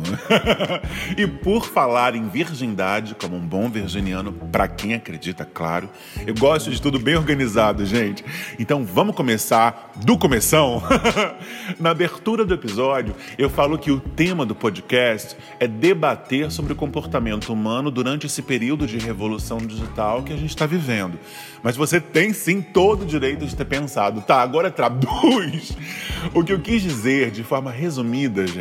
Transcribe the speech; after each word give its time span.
e 1.17 1.25
por 1.25 1.65
falar 1.65 2.13
em 2.13 2.29
virgindade, 2.29 3.15
como 3.15 3.35
um 3.35 3.39
bom 3.39 3.67
virginiano, 3.67 4.31
para 4.31 4.67
quem 4.67 4.93
acredita, 4.93 5.43
claro, 5.43 5.89
eu 6.25 6.35
gosto 6.35 6.69
de 6.69 6.79
tudo 6.79 6.99
bem 6.99 7.15
organizado, 7.15 7.83
gente. 7.83 8.23
Então, 8.59 8.85
vamos 8.85 9.15
começar 9.15 9.91
do 9.95 10.15
começão. 10.19 10.83
Na 11.79 11.89
abertura 11.89 12.45
do 12.45 12.53
episódio, 12.53 13.15
eu 13.39 13.49
falo 13.49 13.75
que 13.75 13.89
o 13.89 13.99
tema 13.99 14.45
do 14.45 14.53
podcast 14.53 15.35
é 15.59 15.67
debater 15.67 16.51
sobre 16.51 16.73
o 16.73 16.75
comportamento 16.75 17.51
humano 17.51 17.89
durante 17.89 18.27
esse 18.27 18.43
período 18.43 18.85
de 18.85 18.99
revolução 18.99 19.57
digital 19.57 20.21
que 20.21 20.31
a 20.31 20.37
gente 20.37 20.51
está 20.51 20.67
vivendo. 20.67 21.17
Mas 21.63 21.76
você 21.76 21.99
tem 21.99 22.33
sim 22.33 22.61
todo 22.61 23.01
o 23.01 23.05
direito 23.05 23.45
de 23.45 23.55
ter 23.55 23.65
pensado, 23.65 24.21
tá, 24.21 24.41
agora 24.41 24.70
traduz. 24.70 25.76
O 26.33 26.43
que 26.43 26.51
eu 26.51 26.59
quis 26.59 26.81
dizer 26.81 27.31
de 27.31 27.43
forma 27.43 27.71
resumida, 27.71 28.45
gente, 28.45 28.59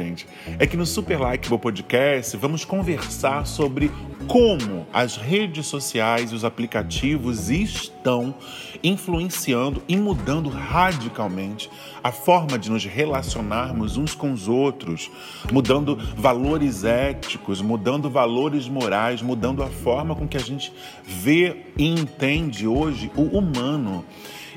é 0.59 0.67
que 0.67 0.77
no 0.77 0.87
Super 0.87 1.19
Likeable 1.19 1.59
Podcast 1.59 2.37
vamos 2.37 2.65
conversar 2.65 3.47
sobre 3.47 3.91
como 4.27 4.87
as 4.93 5.17
redes 5.17 5.67
sociais 5.67 6.31
e 6.31 6.35
os 6.35 6.45
aplicativos 6.45 7.51
estão 7.51 8.35
influenciando 8.83 9.83
e 9.89 9.97
mudando 9.97 10.49
radicalmente 10.49 11.69
a 12.03 12.13
forma 12.13 12.59
de 12.59 12.71
nos 12.71 12.85
relacionarmos 12.85 13.97
uns 13.97 14.15
com 14.15 14.33
os 14.33 14.47
outros, 14.47 15.11
mudando 15.53 15.97
valores 16.17 16.85
éticos, 16.85 17.61
mudando 17.61 18.09
valores 18.09 18.69
morais, 18.69 19.21
mudando 19.21 19.63
a 19.63 19.69
forma 19.69 20.15
com 20.15 20.29
que 20.29 20.37
a 20.37 20.41
gente 20.41 20.73
vê 21.05 21.65
e 21.77 21.89
entende 21.89 22.67
hoje 22.67 23.11
o 23.17 23.23
humano 23.23 24.05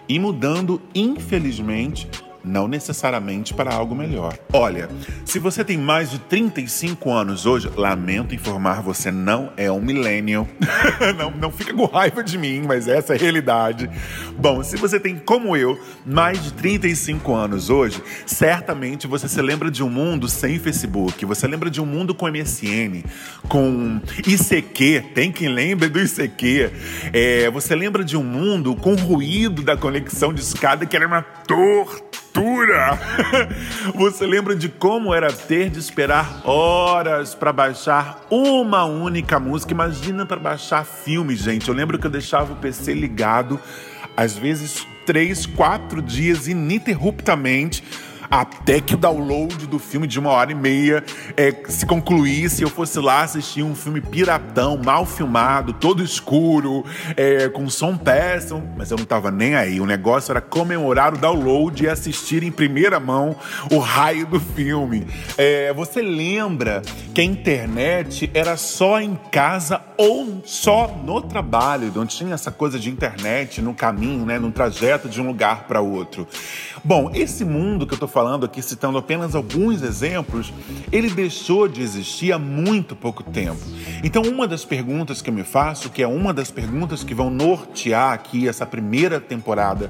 e 0.07 0.19
mudando, 0.19 0.81
infelizmente, 0.93 2.07
não 2.43 2.67
necessariamente 2.67 3.53
para 3.53 3.73
algo 3.73 3.95
melhor. 3.95 4.37
Olha, 4.51 4.89
se 5.25 5.39
você 5.39 5.63
tem 5.63 5.77
mais 5.77 6.09
de 6.11 6.19
35 6.19 7.11
anos 7.11 7.45
hoje, 7.45 7.69
lamento 7.75 8.33
informar, 8.33 8.81
você 8.81 9.11
não 9.11 9.51
é 9.55 9.71
um 9.71 9.81
millennial. 9.81 10.47
não, 11.17 11.31
não 11.31 11.51
fica 11.51 11.73
com 11.73 11.85
raiva 11.85 12.23
de 12.23 12.37
mim, 12.37 12.63
mas 12.67 12.87
essa 12.87 13.13
é 13.13 13.15
a 13.15 13.19
realidade. 13.19 13.89
Bom, 14.37 14.63
se 14.63 14.77
você 14.77 14.99
tem, 14.99 15.17
como 15.17 15.55
eu, 15.55 15.79
mais 16.05 16.43
de 16.43 16.53
35 16.53 17.33
anos 17.33 17.69
hoje, 17.69 18.01
certamente 18.25 19.07
você 19.07 19.27
se 19.27 19.41
lembra 19.41 19.69
de 19.69 19.83
um 19.83 19.89
mundo 19.89 20.27
sem 20.27 20.59
Facebook, 20.59 21.25
você 21.25 21.47
lembra 21.47 21.69
de 21.69 21.81
um 21.81 21.85
mundo 21.85 22.13
com 22.13 22.29
MSN, 22.29 23.03
com 23.47 24.01
ICQ, 24.25 25.11
tem 25.13 25.31
quem 25.31 25.49
lembre 25.49 25.89
do 25.89 25.99
ICQ. 25.99 26.71
É, 27.13 27.49
você 27.49 27.75
lembra 27.75 28.03
de 28.03 28.17
um 28.17 28.23
mundo 28.23 28.75
com 28.75 28.95
ruído 28.95 29.61
da 29.61 29.77
conexão 29.77 30.33
de 30.33 30.41
escada 30.41 30.85
que 30.85 30.95
era 30.95 31.07
uma 31.07 31.21
torta 31.21 32.10
tortura! 32.33 32.99
Você 33.95 34.25
lembra 34.25 34.55
de 34.55 34.69
como 34.69 35.13
era 35.13 35.31
ter 35.31 35.69
de 35.69 35.79
esperar 35.79 36.41
horas 36.45 37.35
para 37.35 37.53
baixar 37.53 38.25
uma 38.29 38.85
única 38.85 39.39
música? 39.39 39.71
Imagina 39.71 40.25
para 40.25 40.37
baixar 40.37 40.85
filme, 40.85 41.35
gente. 41.35 41.69
Eu 41.69 41.75
lembro 41.75 41.99
que 41.99 42.07
eu 42.07 42.11
deixava 42.11 42.53
o 42.53 42.55
PC 42.55 42.93
ligado, 42.93 43.59
às 44.15 44.37
vezes 44.37 44.85
três, 45.05 45.45
quatro 45.45 46.01
dias 46.01 46.47
ininterruptamente 46.47 47.83
até 48.31 48.79
que 48.79 48.95
o 48.95 48.97
download 48.97 49.67
do 49.67 49.77
filme 49.77 50.07
de 50.07 50.17
uma 50.17 50.29
hora 50.29 50.53
e 50.53 50.55
meia 50.55 51.03
é, 51.35 51.53
se 51.67 51.85
concluísse, 51.85 52.63
eu 52.63 52.69
fosse 52.69 52.97
lá 52.97 53.23
assistir 53.23 53.61
um 53.61 53.75
filme 53.75 53.99
piratão, 53.99 54.79
mal 54.83 55.05
filmado, 55.05 55.73
todo 55.73 56.01
escuro, 56.01 56.85
é, 57.17 57.49
com 57.49 57.69
som 57.69 57.97
péssimo, 57.97 58.63
mas 58.77 58.89
eu 58.89 58.97
não 58.97 59.03
tava 59.03 59.29
nem 59.29 59.55
aí. 59.55 59.81
O 59.81 59.85
negócio 59.85 60.31
era 60.31 60.39
comemorar 60.39 61.13
o 61.13 61.17
download 61.17 61.83
e 61.83 61.89
assistir 61.89 62.41
em 62.41 62.51
primeira 62.51 63.01
mão 63.01 63.35
o 63.69 63.79
raio 63.79 64.25
do 64.25 64.39
filme. 64.39 65.05
É, 65.37 65.73
você 65.73 66.01
lembra 66.01 66.81
que 67.13 67.19
a 67.19 67.25
internet 67.25 68.31
era 68.33 68.55
só 68.55 69.01
em 69.01 69.19
casa 69.29 69.81
ou 69.97 70.41
só 70.45 70.87
no 71.03 71.21
trabalho, 71.21 71.91
não 71.93 72.05
tinha 72.05 72.33
essa 72.33 72.49
coisa 72.49 72.79
de 72.79 72.89
internet 72.89 73.61
no 73.61 73.73
caminho, 73.73 74.25
né, 74.25 74.39
no 74.39 74.51
trajeto 74.51 75.09
de 75.09 75.19
um 75.19 75.27
lugar 75.27 75.65
para 75.67 75.81
outro. 75.81 76.25
Bom, 76.83 77.11
esse 77.13 77.43
mundo 77.43 77.85
que 77.85 77.93
eu 77.93 77.97
tô 77.97 78.07
falando 78.07 78.20
falando 78.21 78.45
aqui, 78.45 78.61
citando 78.61 78.99
apenas 78.99 79.33
alguns 79.33 79.81
exemplos, 79.81 80.53
ele 80.91 81.09
deixou 81.09 81.67
de 81.67 81.81
existir 81.81 82.31
há 82.31 82.37
muito 82.37 82.95
pouco 82.95 83.23
tempo. 83.23 83.59
Então, 84.03 84.21
uma 84.21 84.47
das 84.47 84.63
perguntas 84.63 85.23
que 85.23 85.31
eu 85.31 85.33
me 85.33 85.43
faço, 85.43 85.89
que 85.89 86.03
é 86.03 86.07
uma 86.07 86.31
das 86.31 86.51
perguntas 86.51 87.03
que 87.03 87.15
vão 87.15 87.31
nortear 87.31 88.13
aqui 88.13 88.47
essa 88.47 88.63
primeira 88.63 89.19
temporada 89.19 89.89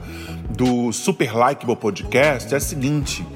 do 0.50 0.94
Super 0.94 1.34
Likeable 1.36 1.76
Podcast, 1.76 2.54
é 2.54 2.56
a 2.56 2.62
seguinte: 2.62 3.28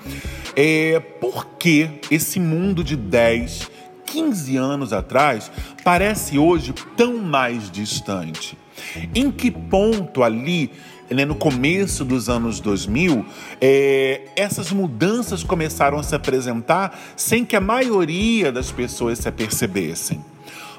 é, 0.55 1.01
por 1.19 1.45
que 1.59 1.89
esse 2.09 2.39
mundo 2.39 2.81
de 2.81 2.95
10, 2.95 3.69
15 4.05 4.55
anos 4.55 4.93
atrás 4.93 5.51
parece 5.83 6.39
hoje 6.39 6.73
tão 6.95 7.17
mais 7.17 7.69
distante? 7.69 8.57
Em 9.13 9.29
que 9.29 9.51
ponto 9.51 10.23
ali 10.23 10.71
né, 11.09 11.25
no 11.25 11.35
começo 11.35 12.03
dos 12.03 12.29
anos 12.29 12.59
2000, 12.59 13.25
é, 13.61 14.21
essas 14.35 14.71
mudanças 14.71 15.43
começaram 15.43 15.99
a 15.99 16.03
se 16.03 16.15
apresentar 16.15 16.99
sem 17.15 17.45
que 17.45 17.55
a 17.55 17.61
maioria 17.61 18.51
das 18.51 18.71
pessoas 18.71 19.19
se 19.19 19.27
apercebessem. 19.27 20.23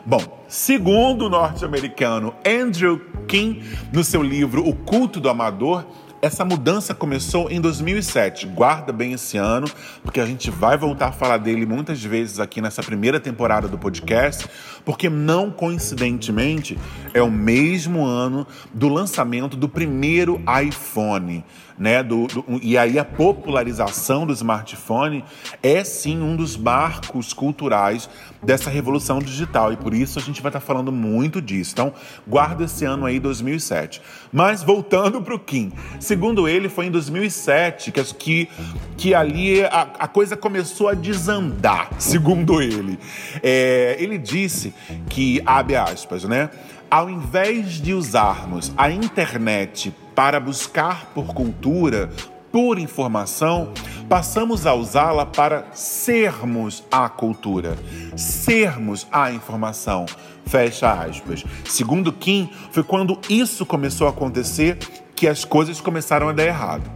Bom, 0.04 0.22
segundo 0.48 1.26
o 1.26 1.28
norte-americano 1.28 2.32
Andrew 2.44 3.00
King, 3.26 3.62
no 3.92 4.04
seu 4.04 4.22
livro 4.22 4.66
O 4.66 4.72
Culto 4.72 5.18
do 5.18 5.28
Amador, 5.28 5.84
essa 6.20 6.44
mudança 6.44 6.94
começou 6.94 7.50
em 7.50 7.60
2007. 7.60 8.46
Guarda 8.46 8.92
bem 8.92 9.12
esse 9.12 9.36
ano, 9.36 9.66
porque 10.02 10.20
a 10.20 10.26
gente 10.26 10.50
vai 10.50 10.76
voltar 10.76 11.08
a 11.08 11.12
falar 11.12 11.38
dele 11.38 11.66
muitas 11.66 12.02
vezes 12.02 12.40
aqui 12.40 12.60
nessa 12.60 12.82
primeira 12.82 13.20
temporada 13.20 13.68
do 13.68 13.78
podcast, 13.78 14.48
porque 14.84 15.08
não 15.08 15.50
coincidentemente 15.50 16.78
é 17.12 17.22
o 17.22 17.30
mesmo 17.30 18.04
ano 18.04 18.46
do 18.72 18.88
lançamento 18.88 19.56
do 19.56 19.68
primeiro 19.68 20.42
iPhone 20.66 21.44
né? 21.78 22.02
Do, 22.02 22.26
do, 22.26 22.44
e 22.62 22.78
aí 22.78 22.98
a 22.98 23.04
popularização 23.04 24.26
do 24.26 24.32
smartphone 24.32 25.24
é 25.62 25.84
sim 25.84 26.20
um 26.20 26.36
dos 26.36 26.56
marcos 26.56 27.32
culturais 27.32 28.08
dessa 28.42 28.70
revolução 28.70 29.18
digital 29.18 29.72
e 29.72 29.76
por 29.76 29.92
isso 29.92 30.18
a 30.18 30.22
gente 30.22 30.40
vai 30.40 30.50
estar 30.50 30.60
falando 30.60 30.90
muito 30.90 31.40
disso. 31.40 31.72
Então, 31.72 31.92
guarda 32.26 32.64
esse 32.64 32.84
ano 32.84 33.04
aí 33.04 33.18
2007. 33.18 34.00
Mas 34.32 34.62
voltando 34.62 35.20
para 35.20 35.34
o 35.34 35.38
Kim, 35.38 35.72
segundo 36.06 36.48
ele 36.48 36.68
foi 36.68 36.86
em 36.86 36.90
2007 36.90 37.90
que 37.90 38.04
que, 38.14 38.48
que 38.96 39.14
ali 39.14 39.62
a, 39.64 39.88
a 39.98 40.08
coisa 40.08 40.36
começou 40.36 40.88
a 40.88 40.94
desandar, 40.94 41.90
segundo 41.98 42.62
ele. 42.62 42.98
É, 43.42 43.96
ele 43.98 44.16
disse 44.16 44.72
que 45.08 45.42
abre 45.44 45.76
aspas, 45.76 46.24
né? 46.24 46.48
Ao 46.88 47.10
invés 47.10 47.80
de 47.82 47.92
usarmos 47.92 48.72
a 48.76 48.90
internet 48.90 49.92
para 50.14 50.38
buscar 50.38 51.06
por 51.06 51.34
cultura, 51.34 52.08
por 52.52 52.78
informação, 52.78 53.72
passamos 54.08 54.64
a 54.64 54.74
usá-la 54.74 55.26
para 55.26 55.66
sermos 55.74 56.84
a 56.90 57.08
cultura, 57.08 57.76
sermos 58.16 59.06
a 59.10 59.32
informação. 59.32 60.06
Fecha 60.46 60.92
aspas. 60.92 61.44
Segundo 61.68 62.12
Kim, 62.12 62.48
foi 62.70 62.84
quando 62.84 63.18
isso 63.28 63.66
começou 63.66 64.06
a 64.06 64.10
acontecer 64.10 64.78
que 65.16 65.26
as 65.26 65.44
coisas 65.44 65.80
começaram 65.80 66.28
a 66.28 66.32
dar 66.32 66.44
errado. 66.44 66.88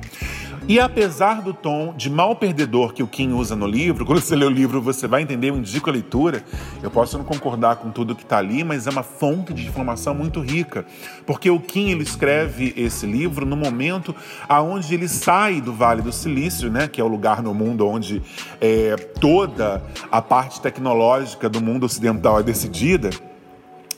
E 0.69 0.78
apesar 0.78 1.43
do 1.43 1.52
tom 1.52 1.93
de 1.96 2.08
mal 2.08 2.37
perdedor 2.37 2.93
que 2.93 3.02
o 3.02 3.06
Kim 3.08 3.32
usa 3.32 3.56
no 3.56 3.67
livro, 3.67 4.06
quando 4.06 4.20
você 4.20 4.37
lê 4.37 4.44
o 4.44 4.50
livro 4.50 4.81
você 4.81 5.08
vai 5.08 5.22
entender, 5.22 5.50
eu 5.50 5.56
indico 5.56 5.90
a 5.90 5.93
leitura. 5.93 6.44
Eu 6.81 6.90
posso 6.90 7.19
não 7.19 7.25
concordar 7.25 7.75
com 7.76 7.90
tudo 7.90 8.14
que 8.14 8.22
está 8.22 8.38
ali, 8.38 8.62
mas 8.62 8.87
é 8.87 8.90
uma 8.90 9.02
fonte 9.02 9.52
de 9.52 9.67
informação 9.67 10.14
muito 10.14 10.40
rica. 10.40 10.87
Porque 11.26 11.50
o 11.50 11.58
Kim 11.58 11.90
ele 11.90 12.05
escreve 12.05 12.72
esse 12.76 13.05
livro 13.05 13.44
no 13.44 13.56
momento 13.56 14.14
aonde 14.49 14.94
ele 14.94 15.08
sai 15.08 15.61
do 15.61 15.72
Vale 15.72 16.02
do 16.02 16.12
Silício, 16.12 16.70
né, 16.70 16.87
que 16.87 17.00
é 17.00 17.05
o 17.05 17.08
lugar 17.08 17.43
no 17.43 17.52
mundo 17.52 17.88
onde 17.88 18.22
é, 18.61 18.94
toda 19.19 19.82
a 20.12 20.22
parte 20.22 20.61
tecnológica 20.61 21.49
do 21.49 21.61
mundo 21.61 21.84
ocidental 21.84 22.38
é 22.38 22.44
decidida. 22.44 23.11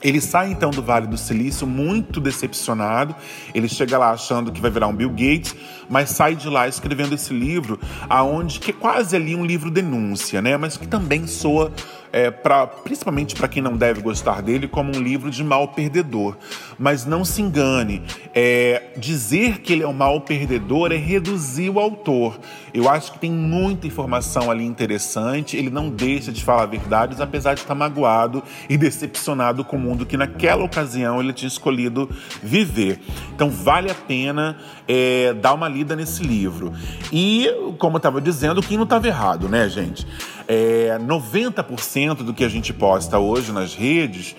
Ele 0.03 0.19
sai 0.19 0.51
então 0.51 0.69
do 0.69 0.83
Vale 0.83 1.07
do 1.07 1.17
Silício 1.17 1.65
muito 1.65 2.19
decepcionado. 2.19 3.15
Ele 3.53 3.69
chega 3.69 3.97
lá 3.97 4.11
achando 4.11 4.51
que 4.51 4.59
vai 4.59 4.69
virar 4.69 4.87
um 4.87 4.95
Bill 4.95 5.09
Gates, 5.09 5.55
mas 5.89 6.09
sai 6.11 6.35
de 6.35 6.49
lá 6.49 6.67
escrevendo 6.67 7.15
esse 7.15 7.33
livro, 7.33 7.79
aonde 8.09 8.59
que 8.59 8.71
é 8.71 8.73
quase 8.73 9.15
ali 9.15 9.35
um 9.35 9.45
livro 9.45 9.69
denúncia, 9.71 10.41
né? 10.41 10.57
Mas 10.57 10.77
que 10.77 10.87
também 10.87 11.27
soa 11.27 11.71
é, 12.13 12.29
pra, 12.29 12.67
principalmente 12.67 13.35
para 13.35 13.47
quem 13.47 13.61
não 13.61 13.75
deve 13.75 13.99
gostar 13.99 14.43
dele, 14.43 14.67
como 14.67 14.95
um 14.95 15.01
livro 15.01 15.31
de 15.31 15.43
mal 15.43 15.69
perdedor. 15.69 16.37
Mas 16.77 17.05
não 17.05 17.25
se 17.25 17.41
engane, 17.41 18.03
é, 18.35 18.83
dizer 18.95 19.61
que 19.61 19.73
ele 19.73 19.81
é 19.81 19.87
um 19.87 19.93
mal 19.93 20.21
perdedor 20.21 20.91
é 20.91 20.95
reduzir 20.95 21.71
o 21.71 21.79
autor. 21.79 22.39
Eu 22.71 22.87
acho 22.87 23.13
que 23.13 23.19
tem 23.19 23.31
muita 23.31 23.87
informação 23.87 24.51
ali 24.51 24.63
interessante, 24.63 25.57
ele 25.57 25.71
não 25.71 25.89
deixa 25.89 26.31
de 26.31 26.43
falar 26.43 26.67
verdades, 26.67 27.19
apesar 27.19 27.55
de 27.55 27.61
estar 27.61 27.73
magoado 27.73 28.43
e 28.69 28.77
decepcionado 28.77 29.65
com 29.65 29.75
o 29.75 29.79
mundo 29.79 30.05
que 30.05 30.15
naquela 30.15 30.63
ocasião 30.63 31.19
ele 31.19 31.33
tinha 31.33 31.47
escolhido 31.47 32.07
viver. 32.43 32.99
Então 33.33 33.49
vale 33.49 33.89
a 33.89 33.95
pena 33.95 34.57
é, 34.87 35.33
dar 35.33 35.53
uma 35.53 35.67
lida 35.73 35.95
nesse 35.95 36.23
livro. 36.23 36.71
E, 37.11 37.47
como 37.77 37.95
eu 37.95 37.97
estava 37.97 38.21
dizendo, 38.21 38.61
quem 38.61 38.77
não 38.77 38.83
estava 38.83 39.07
errado, 39.07 39.49
né, 39.49 39.67
gente? 39.67 40.07
É, 40.47 40.97
90% 40.99 42.17
do 42.17 42.33
que 42.33 42.43
a 42.43 42.49
gente 42.49 42.71
posta 42.71 43.17
hoje 43.17 43.51
nas 43.51 43.73
redes 43.73 44.35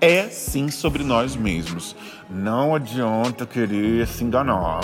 é 0.00 0.24
sim 0.24 0.70
sobre 0.70 1.02
nós 1.04 1.36
mesmos. 1.36 1.94
Não 2.30 2.74
adianta 2.74 3.46
querer 3.46 4.06
se 4.06 4.22
enganar. 4.22 4.80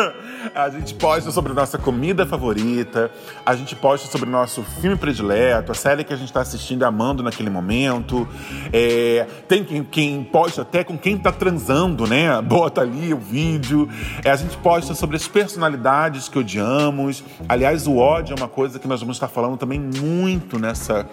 a 0.54 0.70
gente 0.70 0.94
posta 0.94 1.30
sobre 1.30 1.52
nossa 1.52 1.76
comida 1.76 2.24
favorita, 2.24 3.10
a 3.44 3.54
gente 3.54 3.76
posta 3.76 4.10
sobre 4.10 4.30
nosso 4.30 4.62
filme 4.62 4.96
predileto, 4.96 5.70
a 5.70 5.74
série 5.74 6.02
que 6.02 6.14
a 6.14 6.16
gente 6.16 6.28
está 6.28 6.40
assistindo 6.40 6.84
amando 6.84 7.22
naquele 7.22 7.50
momento. 7.50 8.26
É, 8.72 9.26
tem 9.46 9.62
quem, 9.64 9.84
quem 9.84 10.24
posta 10.24 10.62
até 10.62 10.82
com 10.82 10.96
quem 10.96 11.16
está 11.16 11.30
transando, 11.30 12.06
né? 12.06 12.40
Bota 12.40 12.80
ali 12.80 13.12
o 13.12 13.18
vídeo. 13.18 13.86
É, 14.24 14.30
a 14.30 14.36
gente 14.36 14.56
posta 14.56 14.94
sobre 14.94 15.16
as 15.16 15.28
personalidades 15.28 16.26
que 16.26 16.38
odiamos. 16.38 17.22
Aliás, 17.46 17.86
o 17.86 17.98
ódio 17.98 18.34
é 18.34 18.40
uma 18.40 18.48
coisa 18.48 18.78
que 18.78 18.88
nós 18.88 19.00
vamos 19.00 19.16
estar 19.16 19.28
falando 19.28 19.58
também 19.58 19.78
muito 19.78 20.58
nessa 20.58 21.06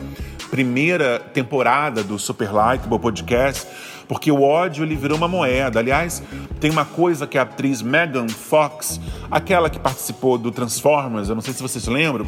primeira 0.50 1.20
temporada 1.20 2.02
do 2.02 2.18
Super 2.18 2.48
Likeable 2.48 3.00
Podcast 3.00 3.68
porque 4.08 4.32
o 4.32 4.42
ódio 4.42 4.84
ele 4.84 4.96
virou 4.96 5.18
uma 5.18 5.28
moeda. 5.28 5.80
Aliás, 5.80 6.22
tem 6.60 6.72
uma 6.72 6.86
coisa 6.86 7.26
que 7.26 7.38
a 7.38 7.42
atriz 7.42 7.82
Megan 7.82 8.28
Fox, 8.28 9.00
aquela 9.30 9.70
que 9.70 9.80
participou 9.80 10.38
do 10.38 10.52
Transformers, 10.52 11.30
eu 11.30 11.36
não 11.36 11.42
sei 11.42 11.54
se 11.54 11.62
vocês 11.62 11.88
lembram, 11.88 12.26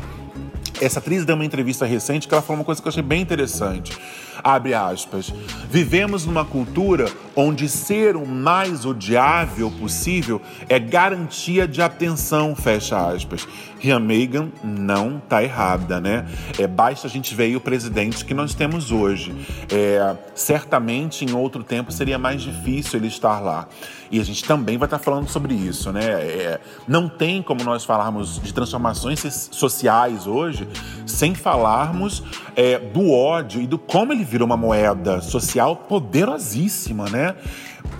essa 0.81 0.99
atriz 0.99 1.25
deu 1.25 1.35
uma 1.35 1.45
entrevista 1.45 1.85
recente 1.85 2.27
que 2.27 2.33
ela 2.33 2.41
falou 2.41 2.59
uma 2.59 2.65
coisa 2.65 2.81
que 2.81 2.87
eu 2.87 2.91
achei 2.91 3.03
bem 3.03 3.21
interessante. 3.21 3.97
Abre 4.43 4.73
aspas. 4.73 5.33
Vivemos 5.69 6.25
numa 6.25 6.45
cultura 6.45 7.09
onde 7.37 7.69
ser 7.69 8.15
o 8.15 8.25
mais 8.25 8.83
odiável 8.83 9.69
possível 9.69 10.41
é 10.67 10.79
garantia 10.79 11.67
de 11.67 11.83
atenção, 11.83 12.55
fecha 12.55 12.97
aspas. 12.97 13.47
Ria 13.79 13.99
Megan 13.99 14.49
não 14.63 15.19
tá 15.19 15.43
errada, 15.43 16.01
né? 16.01 16.25
É, 16.57 16.65
basta 16.65 17.05
a 17.05 17.09
gente 17.09 17.35
ver 17.35 17.55
o 17.55 17.61
presidente 17.61 18.25
que 18.25 18.33
nós 18.33 18.55
temos 18.55 18.91
hoje. 18.91 19.31
É, 19.71 20.17
certamente 20.33 21.23
em 21.25 21.35
outro 21.35 21.63
tempo 21.63 21.91
seria 21.91 22.17
mais 22.17 22.41
difícil 22.41 22.99
ele 22.99 23.07
estar 23.07 23.39
lá. 23.39 23.67
E 24.09 24.19
a 24.19 24.23
gente 24.23 24.43
também 24.43 24.77
vai 24.77 24.87
estar 24.87 24.97
falando 24.97 25.29
sobre 25.29 25.53
isso, 25.53 25.91
né? 25.91 26.05
É, 26.05 26.59
não 26.87 27.07
tem 27.07 27.43
como 27.43 27.63
nós 27.63 27.83
falarmos 27.85 28.41
de 28.41 28.51
transformações 28.51 29.49
sociais 29.51 30.25
hoje 30.25 30.67
sem 31.17 31.33
falarmos 31.33 32.21
é, 32.55 32.77
do 32.77 33.11
ódio 33.11 33.59
e 33.59 33.65
do 33.65 33.79
como 33.79 34.13
ele 34.13 34.23
virou 34.23 34.45
uma 34.45 34.55
moeda 34.55 35.19
social 35.19 35.75
poderosíssima, 35.75 37.09
né? 37.09 37.33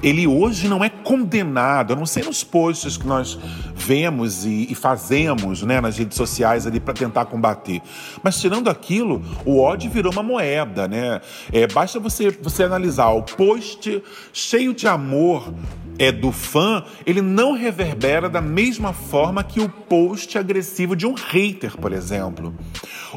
ele 0.01 0.27
hoje 0.27 0.67
não 0.67 0.83
é 0.83 0.89
condenado, 0.89 1.93
a 1.93 1.95
não 1.95 2.05
ser 2.05 2.25
nos 2.25 2.43
posts 2.43 2.97
que 2.97 3.07
nós 3.07 3.37
vemos 3.75 4.45
e, 4.45 4.67
e 4.69 4.75
fazemos 4.75 5.63
né, 5.63 5.81
nas 5.81 5.97
redes 5.97 6.15
sociais 6.15 6.67
ali 6.67 6.79
para 6.79 6.93
tentar 6.93 7.25
combater. 7.25 7.81
Mas 8.21 8.39
tirando 8.39 8.69
aquilo, 8.69 9.23
o 9.45 9.59
ódio 9.59 9.89
virou 9.89 10.11
uma 10.11 10.23
moeda, 10.23 10.87
né? 10.87 11.21
É, 11.51 11.65
basta 11.67 11.99
você, 11.99 12.29
você 12.29 12.63
analisar 12.63 13.09
o 13.09 13.23
post 13.23 14.03
cheio 14.31 14.73
de 14.73 14.87
amor 14.87 15.51
é 15.99 16.11
do 16.11 16.31
fã, 16.31 16.83
ele 17.07 17.21
não 17.21 17.53
reverbera 17.53 18.29
da 18.29 18.39
mesma 18.39 18.93
forma 18.93 19.43
que 19.43 19.59
o 19.59 19.67
post 19.67 20.37
agressivo 20.37 20.95
de 20.95 21.07
um 21.07 21.15
hater, 21.15 21.75
por 21.75 21.91
exemplo. 21.91 22.53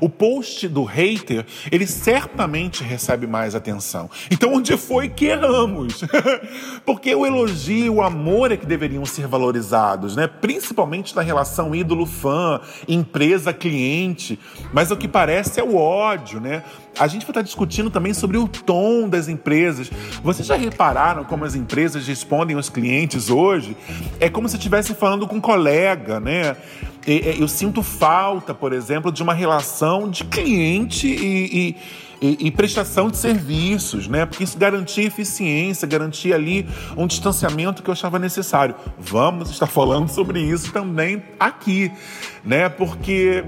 O 0.01 0.09
post 0.09 0.69
do 0.69 0.85
hater, 0.85 1.47
ele 1.71 1.87
certamente 1.87 2.85
recebe 2.85 3.27
mais 3.27 3.55
atenção. 3.55 4.11
Então, 4.31 4.55
onde 4.55 4.77
foi 4.77 5.09
que 5.09 5.27
erramos? 5.27 6.03
Porque 6.85 7.15
o 7.15 7.27
elogio 7.27 7.87
e 7.87 7.91
o 7.91 8.03
amor 8.03 8.53
é 8.53 8.57
que 8.57 8.67
deveriam 8.67 9.05
ser 9.05 9.27
valorizados, 9.27 10.17
né? 10.17 10.27
Principalmente 10.27 11.15
na 11.15 11.23
relação 11.23 11.75
ídolo-fã, 11.75 12.61
empresa-cliente. 12.89 14.39
Mas 14.73 14.91
o 14.91 14.97
que 14.97 15.09
parece 15.09 15.61
é 15.61 15.65
o 15.65 15.77
ódio, 15.77 16.41
né? 16.41 16.63
A 16.99 17.07
gente 17.07 17.23
vai 17.23 17.31
estar 17.31 17.43
discutindo 17.43 17.91
também 17.91 18.13
sobre 18.13 18.37
o 18.37 18.47
tom 18.47 19.09
das 19.09 19.29
empresas. 19.29 19.91
Vocês 20.23 20.47
já 20.47 20.57
repararam 20.57 21.25
como 21.25 21.45
as 21.45 21.55
empresas 21.55 22.07
respondem 22.07 22.57
aos 22.57 22.69
clientes 22.69 23.31
hoje? 23.31 23.77
É 24.19 24.29
como 24.29 24.49
se 24.49 24.57
estivesse 24.57 24.95
falando 24.95 25.27
com 25.27 25.37
um 25.37 25.41
colega, 25.41 26.21
né? 26.21 26.57
Eu 27.07 27.49
sinto 27.49 27.83
falta, 27.83 28.55
por 28.55 28.73
exemplo, 28.73 29.11
de 29.11 29.23
uma 29.23 29.33
relação 29.33 30.09
de 30.09 30.25
cliente 30.25 31.07
e, 31.07 31.69
e 31.69 31.77
e, 32.21 32.51
prestação 32.51 33.09
de 33.09 33.17
serviços, 33.17 34.07
né? 34.07 34.27
Porque 34.27 34.45
isso 34.45 34.59
garantia 34.59 35.07
eficiência, 35.07 35.89
garantia 35.89 36.35
ali 36.35 36.69
um 36.97 37.07
distanciamento 37.07 37.83
que 37.83 37.89
eu 37.89 37.93
achava 37.93 38.19
necessário. 38.19 38.75
Vamos 38.99 39.51
estar 39.51 39.67
falando 39.67 40.09
sobre 40.09 40.41
isso 40.41 40.71
também 40.71 41.23
aqui, 41.39 41.91
né? 42.45 42.69
Porque, 42.69 43.43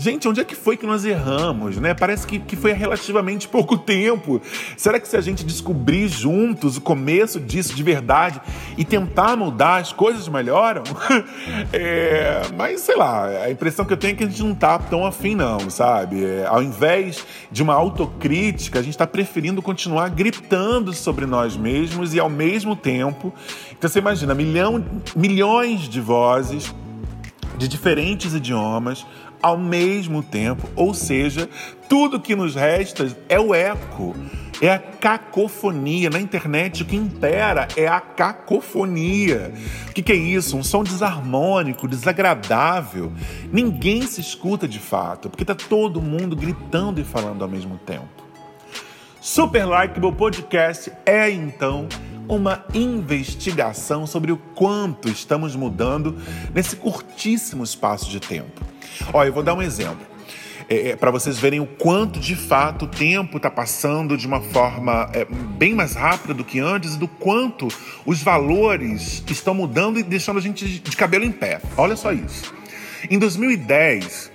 gente, 0.00 0.26
onde 0.26 0.40
é 0.40 0.44
que 0.44 0.56
foi 0.56 0.76
que 0.76 0.86
nós 0.86 1.04
erramos, 1.04 1.76
né? 1.76 1.94
Parece 1.94 2.26
que, 2.26 2.38
que 2.38 2.56
foi 2.56 2.72
há 2.72 2.74
relativamente 2.74 3.46
pouco 3.46 3.78
tempo. 3.78 4.40
Será 4.76 4.98
que 4.98 5.06
se 5.06 5.16
a 5.16 5.20
gente 5.20 5.44
descobrir 5.44 6.08
juntos 6.08 6.76
o 6.76 6.80
começo 6.80 7.38
disso 7.38 7.74
de 7.74 7.82
verdade 7.82 8.40
e 8.76 8.84
tentar 8.84 9.36
mudar, 9.36 9.76
as 9.76 9.92
coisas 9.92 10.26
melhoram? 10.26 10.82
é, 11.72 12.42
mas, 12.56 12.80
sei 12.80 12.96
lá, 12.96 13.26
a 13.26 13.50
impressão 13.50 13.84
que 13.84 13.92
eu 13.92 13.96
tenho 13.96 14.12
é 14.12 14.16
que 14.16 14.24
a 14.24 14.26
gente 14.26 14.42
não 14.42 14.54
tá 14.54 14.78
tão 14.78 15.06
afim 15.06 15.34
não, 15.34 15.70
sabe? 15.70 16.24
É, 16.24 16.46
ao 16.46 16.62
invés 16.62 17.24
de 17.52 17.62
uma 17.62 17.74
auto 17.74 18.00
autocrítica, 18.00 18.78
a 18.78 18.82
gente 18.82 18.94
está 18.94 19.06
preferindo 19.06 19.60
continuar 19.60 20.08
gritando 20.08 20.92
sobre 20.92 21.26
nós 21.26 21.56
mesmos 21.56 22.14
e 22.14 22.20
ao 22.20 22.30
mesmo 22.30 22.74
tempo. 22.74 23.32
Então 23.72 23.90
você 23.90 23.98
imagina, 23.98 24.34
milhão, 24.34 24.84
milhões 25.14 25.88
de 25.88 26.00
vozes 26.00 26.74
de 27.58 27.68
diferentes 27.68 28.32
idiomas 28.32 29.06
ao 29.42 29.56
mesmo 29.56 30.22
tempo, 30.22 30.68
ou 30.76 30.92
seja, 30.94 31.48
tudo 31.88 32.20
que 32.20 32.36
nos 32.36 32.54
resta 32.54 33.14
é 33.28 33.38
o 33.38 33.54
eco. 33.54 34.14
É 34.62 34.70
a 34.70 34.78
cacofonia. 34.78 36.10
Na 36.10 36.20
internet, 36.20 36.82
o 36.82 36.86
que 36.86 36.94
impera 36.94 37.66
é 37.76 37.88
a 37.88 37.98
cacofonia. 37.98 39.54
O 39.88 39.92
que, 39.94 40.02
que, 40.02 40.12
é 40.12 40.16
isso? 40.16 40.54
Um 40.54 40.62
som 40.62 40.84
desarmônico, 40.84 41.88
desagradável. 41.88 43.10
Ninguém 43.50 44.02
se 44.02 44.20
escuta 44.20 44.68
de 44.68 44.78
fato, 44.78 45.30
porque 45.30 45.44
está 45.44 45.54
todo 45.54 46.02
mundo 46.02 46.36
gritando 46.36 47.00
e 47.00 47.04
falando 47.04 47.42
ao 47.42 47.48
mesmo 47.48 47.78
tempo. 47.78 48.20
Super 49.18 49.64
Likeable 49.66 50.12
Podcast 50.12 50.92
é 51.06 51.30
então 51.30 51.88
uma 52.34 52.64
investigação 52.72 54.06
sobre 54.06 54.32
o 54.32 54.36
quanto 54.36 55.08
estamos 55.08 55.56
mudando 55.56 56.16
nesse 56.54 56.76
curtíssimo 56.76 57.64
espaço 57.64 58.08
de 58.08 58.20
tempo. 58.20 58.64
Olha, 59.12 59.28
eu 59.28 59.32
vou 59.32 59.42
dar 59.42 59.54
um 59.54 59.62
exemplo 59.62 60.10
é, 60.70 60.90
é 60.90 60.96
para 60.96 61.10
vocês 61.10 61.36
verem 61.36 61.58
o 61.58 61.66
quanto 61.66 62.20
de 62.20 62.36
fato 62.36 62.84
o 62.84 62.88
tempo 62.88 63.36
está 63.36 63.50
passando 63.50 64.16
de 64.16 64.26
uma 64.26 64.40
forma 64.40 65.10
é, 65.12 65.24
bem 65.24 65.74
mais 65.74 65.94
rápida 65.94 66.32
do 66.32 66.44
que 66.44 66.60
antes 66.60 66.94
e 66.94 66.98
do 66.98 67.08
quanto 67.08 67.66
os 68.06 68.22
valores 68.22 69.22
estão 69.28 69.52
mudando 69.52 69.98
e 69.98 70.04
deixando 70.04 70.38
a 70.38 70.40
gente 70.40 70.78
de 70.78 70.96
cabelo 70.96 71.24
em 71.24 71.32
pé. 71.32 71.60
Olha 71.76 71.96
só 71.96 72.12
isso. 72.12 72.54
Em 73.10 73.18
2010, 73.18 74.29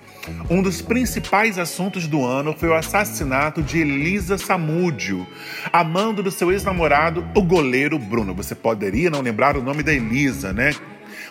um 0.50 0.62
dos 0.62 0.82
principais 0.82 1.58
assuntos 1.58 2.08
do 2.08 2.26
ano 2.26 2.56
foi 2.58 2.70
o 2.70 2.74
assassinato 2.74 3.62
de 3.62 3.80
Elisa 3.80 4.38
Samúdio, 4.38 5.26
amando 5.72 6.24
do 6.24 6.32
seu 6.32 6.52
ex-namorado, 6.52 7.26
o 7.36 7.42
goleiro 7.42 7.98
Bruno. 7.98 8.34
Você 8.34 8.56
poderia 8.56 9.10
não 9.10 9.22
lembrar 9.22 9.58
o 9.58 9.64
nome 9.64 9.84
da 9.84 9.94
Elisa, 9.94 10.54
né? 10.54 10.74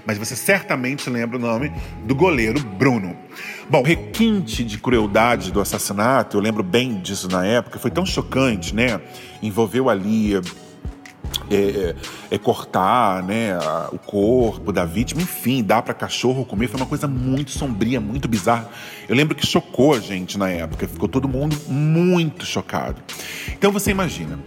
mas 0.06 0.18
você 0.18 0.36
certamente 0.36 1.08
lembra 1.08 1.36
o 1.36 1.40
nome 1.40 1.72
do 2.04 2.14
goleiro 2.14 2.60
Bruno. 2.60 3.16
Bom, 3.68 3.80
o 3.80 3.84
requinte 3.84 4.62
de 4.62 4.78
crueldade 4.78 5.50
do 5.50 5.60
assassinato, 5.60 6.36
eu 6.36 6.40
lembro 6.40 6.62
bem 6.62 7.00
disso 7.00 7.28
na 7.28 7.46
época, 7.46 7.78
foi 7.78 7.90
tão 7.90 8.04
chocante, 8.04 8.74
né? 8.74 9.00
Envolveu 9.42 9.88
ali 9.88 10.34
é, 11.50 11.56
é, 11.56 11.94
é, 12.30 12.38
cortar 12.38 13.22
né, 13.22 13.52
a, 13.52 13.88
o 13.92 13.98
corpo 13.98 14.72
da 14.72 14.84
vítima, 14.84 15.22
enfim, 15.22 15.62
dar 15.62 15.82
para 15.82 15.94
cachorro 15.94 16.44
comer, 16.44 16.68
foi 16.68 16.80
uma 16.80 16.86
coisa 16.86 17.06
muito 17.06 17.50
sombria, 17.50 18.00
muito 18.00 18.26
bizarra. 18.28 18.68
Eu 19.08 19.14
lembro 19.14 19.34
que 19.34 19.46
chocou 19.46 19.94
a 19.94 20.00
gente 20.00 20.38
na 20.38 20.48
época, 20.48 20.88
ficou 20.88 21.08
todo 21.08 21.28
mundo 21.28 21.56
muito 21.68 22.46
chocado. 22.46 22.96
Então 23.52 23.70
você 23.70 23.90
imagina, 23.90 24.38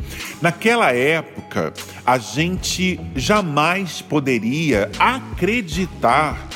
naquela 0.41 0.91
época 0.91 1.73
a 2.05 2.17
gente 2.17 2.99
jamais 3.15 4.01
poderia 4.01 4.89
acreditar 4.99 6.47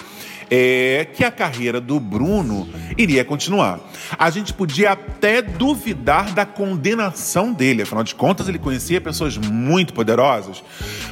é, 0.54 1.08
que 1.14 1.24
a 1.24 1.32
carreira 1.32 1.80
do 1.80 1.98
Bruno 1.98 2.68
iria 2.98 3.24
continuar. 3.24 3.80
A 4.20 4.30
gente 4.30 4.54
podia 4.54 4.92
até 4.92 5.42
duvidar 5.42 6.34
da 6.34 6.46
condenação 6.46 7.54
dele, 7.54 7.84
afinal 7.84 8.04
de 8.04 8.14
contas, 8.14 8.50
ele 8.50 8.60
conhecia 8.60 9.00
pessoas 9.00 9.38
muito 9.38 9.94
poderosas, 9.94 10.62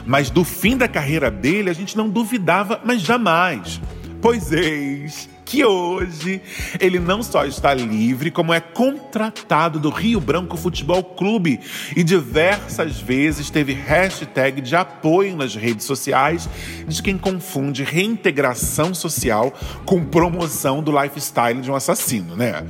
mas 0.05 0.29
do 0.29 0.43
fim 0.43 0.75
da 0.75 0.89
carreira 0.89 1.31
dele 1.31 1.69
a 1.69 1.73
gente 1.73 1.95
não 1.95 2.09
duvidava, 2.09 2.81
mas 2.83 3.01
jamais. 3.01 3.79
Pois 4.21 4.51
eis 4.51 5.29
que 5.49 5.65
hoje 5.65 6.39
ele 6.79 6.99
não 6.99 7.23
só 7.23 7.43
está 7.43 7.73
livre, 7.73 8.29
como 8.29 8.53
é 8.53 8.59
contratado 8.59 9.79
do 9.79 9.89
Rio 9.89 10.21
Branco 10.21 10.55
Futebol 10.55 11.03
Clube 11.03 11.59
e 11.95 12.03
diversas 12.03 12.99
vezes 12.99 13.49
teve 13.49 13.73
hashtag 13.73 14.61
de 14.61 14.75
apoio 14.75 15.35
nas 15.35 15.55
redes 15.55 15.87
sociais 15.87 16.47
de 16.87 17.01
quem 17.01 17.17
confunde 17.17 17.83
reintegração 17.83 18.93
social 18.93 19.51
com 19.85 20.05
promoção 20.05 20.83
do 20.83 20.91
lifestyle 20.91 21.61
de 21.61 21.71
um 21.71 21.75
assassino, 21.75 22.35
né? 22.35 22.63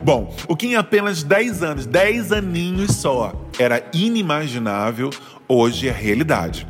Bom, 0.00 0.32
o 0.46 0.54
que 0.54 0.68
em 0.68 0.76
apenas 0.76 1.24
10 1.24 1.64
anos, 1.64 1.84
10 1.84 2.30
aninhos 2.30 2.94
só, 2.94 3.34
era 3.58 3.84
inimaginável, 3.92 5.10
hoje 5.48 5.88
é 5.88 5.92
realidade. 5.92 6.64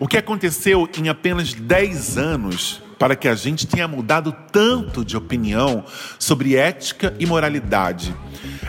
O 0.00 0.08
que 0.08 0.16
aconteceu 0.16 0.88
em 0.96 1.10
apenas 1.10 1.52
10 1.52 2.16
anos 2.16 2.85
para 2.98 3.16
que 3.16 3.28
a 3.28 3.34
gente 3.34 3.66
tenha 3.66 3.86
mudado 3.86 4.34
tanto 4.50 5.04
de 5.04 5.16
opinião 5.16 5.84
sobre 6.18 6.56
ética 6.56 7.14
e 7.18 7.26
moralidade. 7.26 8.14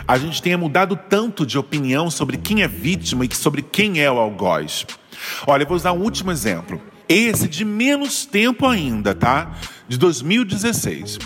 A 0.06 0.18
gente 0.18 0.42
tenha 0.42 0.58
mudado 0.58 0.98
tanto 1.08 1.46
de 1.46 1.58
opinião 1.58 2.10
sobre 2.10 2.36
quem 2.36 2.62
é 2.62 2.68
vítima 2.68 3.24
e 3.24 3.34
sobre 3.34 3.62
quem 3.62 4.00
é 4.00 4.10
o 4.10 4.18
algoz. 4.18 4.86
Olha, 5.46 5.62
eu 5.62 5.66
vou 5.66 5.76
usar 5.76 5.92
um 5.92 6.02
último 6.02 6.30
exemplo. 6.30 6.80
Esse 7.08 7.48
de 7.48 7.64
menos 7.64 8.26
tempo 8.26 8.66
ainda, 8.66 9.14
tá? 9.14 9.56
De 9.88 9.96
2016. 9.98 11.18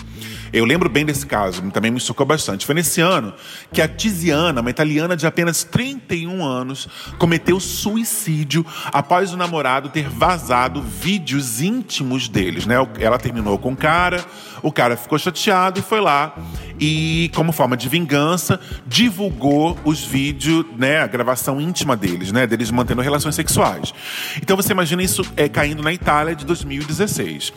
Eu 0.53 0.65
lembro 0.65 0.87
bem 0.87 1.03
desse 1.03 1.25
caso, 1.25 1.63
também 1.71 1.89
me 1.89 1.99
chocou 1.99 2.27
bastante. 2.27 2.63
Foi 2.63 2.75
nesse 2.75 3.01
ano 3.01 3.33
que 3.71 3.81
a 3.81 3.87
Tiziana, 3.87 4.61
uma 4.61 4.69
italiana 4.69 5.17
de 5.17 5.25
apenas 5.25 5.63
31 5.63 6.45
anos, 6.45 6.87
cometeu 7.17 7.59
suicídio 7.59 8.63
após 8.91 9.33
o 9.33 9.37
namorado 9.37 9.89
ter 9.89 10.07
vazado 10.07 10.79
vídeos 10.79 11.59
íntimos 11.59 12.29
deles, 12.29 12.67
né? 12.67 12.75
Ela 12.99 13.17
terminou 13.17 13.57
com 13.57 13.71
o 13.73 13.75
cara, 13.75 14.23
o 14.61 14.71
cara 14.71 14.95
ficou 14.95 15.17
chateado 15.17 15.79
e 15.79 15.81
foi 15.81 15.99
lá 15.99 16.35
e, 16.79 17.31
como 17.33 17.51
forma 17.51 17.75
de 17.75 17.89
vingança, 17.89 18.59
divulgou 18.85 19.77
os 19.83 20.03
vídeos, 20.03 20.65
né, 20.77 20.99
a 20.99 21.07
gravação 21.07 21.59
íntima 21.59 21.95
deles, 21.95 22.31
né, 22.31 22.45
deles 22.45 22.69
mantendo 22.71 23.01
relações 23.01 23.35
sexuais. 23.35 23.93
Então 24.41 24.55
você 24.55 24.71
imagina 24.71 25.01
isso 25.01 25.23
é, 25.35 25.49
caindo 25.49 25.81
na 25.81 25.91
Itália 25.91 26.35
de 26.35 26.45
2016. 26.45 27.53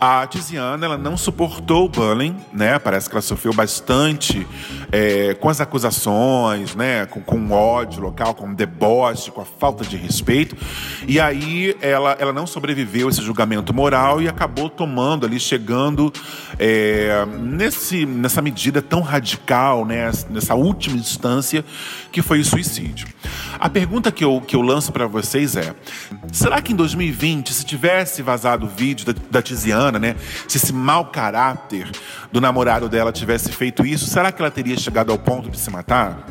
A 0.00 0.26
Tiziana, 0.26 0.49
ela 0.56 0.96
não 0.96 1.16
suportou 1.16 1.86
o 1.86 1.88
bullying, 1.88 2.36
né? 2.52 2.78
Parece 2.78 3.08
que 3.08 3.14
ela 3.14 3.22
sofreu 3.22 3.52
bastante 3.52 4.46
é, 4.92 5.34
com 5.34 5.48
as 5.48 5.60
acusações, 5.60 6.74
né? 6.74 7.06
Com, 7.06 7.20
com 7.20 7.50
ódio 7.50 8.00
local, 8.02 8.34
com 8.34 8.52
deboche, 8.52 9.30
com 9.30 9.40
a 9.40 9.44
falta 9.44 9.84
de 9.84 9.96
respeito. 9.96 10.56
E 11.06 11.20
aí 11.20 11.76
ela, 11.80 12.16
ela 12.18 12.32
não 12.32 12.46
sobreviveu 12.46 13.08
a 13.08 13.10
esse 13.10 13.22
julgamento 13.22 13.74
moral 13.74 14.20
e 14.20 14.28
acabou 14.28 14.68
tomando 14.68 15.26
ali, 15.26 15.38
chegando 15.38 16.12
é, 16.58 17.26
nesse, 17.38 18.06
nessa 18.06 18.42
medida 18.42 18.82
tão 18.82 19.00
radical, 19.00 19.84
né? 19.84 20.10
Nessa 20.30 20.54
última 20.54 20.96
instância 20.96 21.64
que 22.12 22.22
foi 22.22 22.40
o 22.40 22.44
suicídio. 22.44 23.08
A 23.58 23.68
pergunta 23.68 24.10
que 24.10 24.24
eu, 24.24 24.40
que 24.40 24.56
eu 24.56 24.62
lanço 24.62 24.90
para 24.92 25.06
vocês 25.06 25.56
é: 25.56 25.74
será 26.32 26.60
que 26.62 26.72
em 26.72 26.76
2020, 26.76 27.52
se 27.52 27.64
tivesse 27.64 28.22
vazado 28.22 28.66
o 28.66 28.68
vídeo 28.68 29.06
da, 29.06 29.14
da 29.30 29.42
Tiziana, 29.42 29.98
né? 29.98 30.16
Se 30.48 30.56
esse 30.56 30.72
mau 30.72 31.06
caráter 31.06 31.90
do 32.32 32.40
namorado 32.40 32.88
dela 32.88 33.12
tivesse 33.12 33.52
feito 33.52 33.84
isso, 33.84 34.06
será 34.06 34.32
que 34.32 34.40
ela 34.40 34.50
teria 34.50 34.78
chegado 34.78 35.12
ao 35.12 35.18
ponto 35.18 35.50
de 35.50 35.58
se 35.58 35.70
matar? 35.70 36.26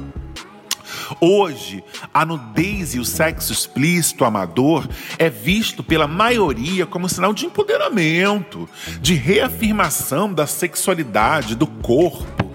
Hoje, 1.20 1.84
a 2.14 2.26
nudez 2.26 2.94
e 2.94 3.00
o 3.00 3.06
sexo 3.06 3.52
explícito 3.52 4.26
amador 4.26 4.88
é 5.18 5.30
visto 5.30 5.84
pela 5.84 6.08
maioria 6.08 6.86
como 6.86 7.10
sinal 7.10 7.34
de 7.34 7.46
empoderamento, 7.46 8.70
de 9.02 9.14
reafirmação 9.16 10.32
da 10.34 10.46
sexualidade, 10.46 11.56
do 11.56 11.68
corpo, 11.68 12.54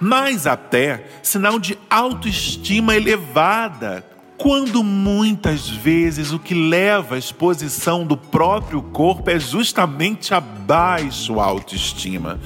mas 0.00 0.46
até 0.46 1.06
sinal 1.22 1.58
de 1.58 1.78
autoestima 1.88 2.96
elevada, 2.96 4.04
quando 4.42 4.82
muitas 4.82 5.68
vezes 5.68 6.32
o 6.32 6.38
que 6.38 6.52
leva 6.52 7.14
à 7.14 7.18
exposição 7.18 8.04
do 8.04 8.16
próprio 8.16 8.82
corpo 8.82 9.30
é 9.30 9.38
justamente 9.38 10.34
a 10.34 10.40
baixa 10.40 11.32
autoestima. 11.32 12.40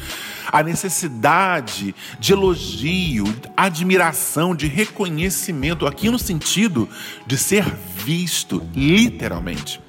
A 0.53 0.63
necessidade 0.63 1.95
de 2.21 2.35
elogio, 2.35 3.25
admiração, 3.57 4.55
de 4.55 4.67
reconhecimento, 4.67 5.87
aqui 5.87 6.11
no 6.11 6.19
sentido 6.19 6.87
de 7.27 7.39
ser 7.39 7.65
visto, 7.65 8.63
literalmente. 8.75 9.81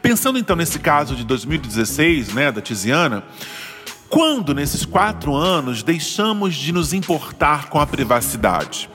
Pensando 0.00 0.38
então 0.38 0.56
nesse 0.56 0.78
caso 0.78 1.14
de 1.14 1.22
2016, 1.22 2.32
né, 2.32 2.50
da 2.50 2.62
Tiziana, 2.62 3.24
quando 4.08 4.54
nesses 4.54 4.86
quatro 4.86 5.34
anos 5.34 5.82
deixamos 5.82 6.54
de 6.54 6.72
nos 6.72 6.94
importar 6.94 7.68
com 7.68 7.78
a 7.78 7.86
privacidade? 7.86 8.88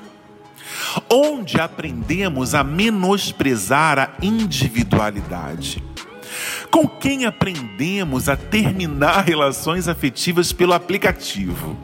Onde 1.09 1.59
aprendemos 1.59 2.53
a 2.53 2.63
menosprezar 2.63 3.99
a 3.99 4.09
individualidade. 4.21 5.83
Com 6.69 6.87
quem 6.87 7.25
aprendemos 7.25 8.27
a 8.29 8.35
terminar 8.35 9.23
relações 9.23 9.87
afetivas 9.87 10.51
pelo 10.51 10.73
aplicativo? 10.73 11.77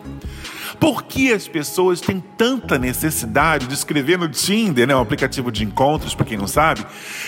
Por 0.79 1.03
que 1.03 1.31
as 1.31 1.47
pessoas 1.47 2.01
têm 2.01 2.23
tanta 2.37 2.77
necessidade 2.77 3.67
de 3.67 3.73
escrever 3.73 4.17
no 4.17 4.27
Tinder, 4.29 4.87
né, 4.87 4.95
um 4.95 5.01
aplicativo 5.01 5.51
de 5.51 5.63
encontros, 5.63 6.13
para 6.15 6.25
quem 6.25 6.37
não 6.37 6.47
sabe, 6.47 6.85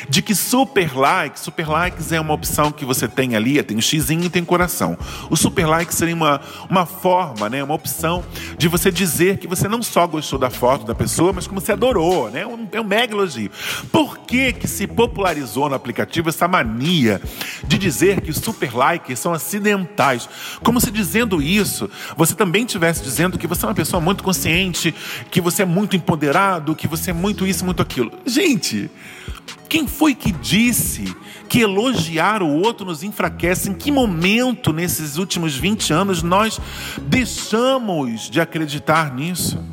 de 0.10 0.22
que 0.22 0.36
super 0.36 0.96
likes, 0.96 1.42
super 1.42 1.68
likes 1.68 2.12
é 2.12 2.20
uma 2.20 2.34
opção 2.34 2.72
que 2.72 2.86
você 2.86 3.08
tem 3.08 3.36
ali, 3.36 3.62
tem 3.64 3.78
um 3.78 3.82
xizinho 3.82 4.24
e 4.24 4.30
tem 4.30 4.42
um 4.42 4.46
coração. 4.46 4.98
O 5.30 5.36
super 5.36 5.66
like 5.66 5.94
seria 5.94 6.16
uma, 6.16 6.42
uma 6.70 6.86
forma, 6.86 7.50
né, 7.50 7.64
uma 7.64 7.74
opção 7.74 8.24
de 8.58 8.68
você 8.68 8.92
dizer 8.92 9.38
que 9.38 9.48
você 9.48 9.68
não 9.68 9.82
só 9.82 10.06
gostou 10.08 10.40
da 10.40 10.50
foto 10.50 10.86
da 10.86 10.96
pessoa, 10.96 11.34
mas 11.34 11.48
como 11.48 11.60
você 11.62 11.72
adorou, 11.72 12.30
né? 12.30 12.46
Um, 12.46 12.68
é 12.72 12.82
um 12.82 12.84
mega 12.84 13.14
elogio. 13.14 13.52
Por 13.92 14.20
que 14.20 14.54
que 14.54 14.68
se 14.68 14.88
popularizou 14.88 15.70
no 15.70 15.75
aplicativo 15.75 16.30
essa 16.30 16.48
mania 16.48 17.22
de 17.64 17.78
dizer 17.78 18.22
que 18.22 18.34
super 18.34 18.75
likes 18.75 19.20
são 19.20 19.34
acidentais? 19.34 20.28
Como 20.64 20.80
se 20.80 20.92
dizendo 20.92 21.42
isso, 21.42 21.90
você 22.16 22.36
também 22.36 22.64
estivesse 22.64 23.04
dizendo 23.04 23.35
que 23.38 23.48
você 23.48 23.65
é 23.65 23.68
uma 23.68 23.75
pessoa 23.75 24.01
muito 24.01 24.24
consciente, 24.24 24.94
que 25.30 25.42
você 25.42 25.63
é 25.63 25.65
muito 25.65 25.96
empoderado, 25.96 26.75
que 26.75 26.88
você 26.88 27.12
é 27.12 27.13
muito 27.13 27.46
isso, 27.46 27.65
muito 27.65 27.82
aquilo. 27.82 28.12
Gente, 28.25 28.89
quem 29.68 29.88
foi 29.88 30.15
que 30.15 30.32
disse 30.32 31.15
que 31.50 31.60
elogiar 31.60 32.42
o 32.42 32.50
outro 32.50 32.86
nos 32.86 33.04
enfraquece? 33.04 33.70
Em 33.70 33.74
que 33.74 33.92
momento 33.92 34.72
nesses 34.72 35.18
últimos 35.18 35.56
20 35.56 35.94
anos 35.94 36.24
nós 36.24 36.60
deixamos 37.01 38.30
de 38.30 38.39
acreditar 38.39 39.13
nisso? 39.13 39.63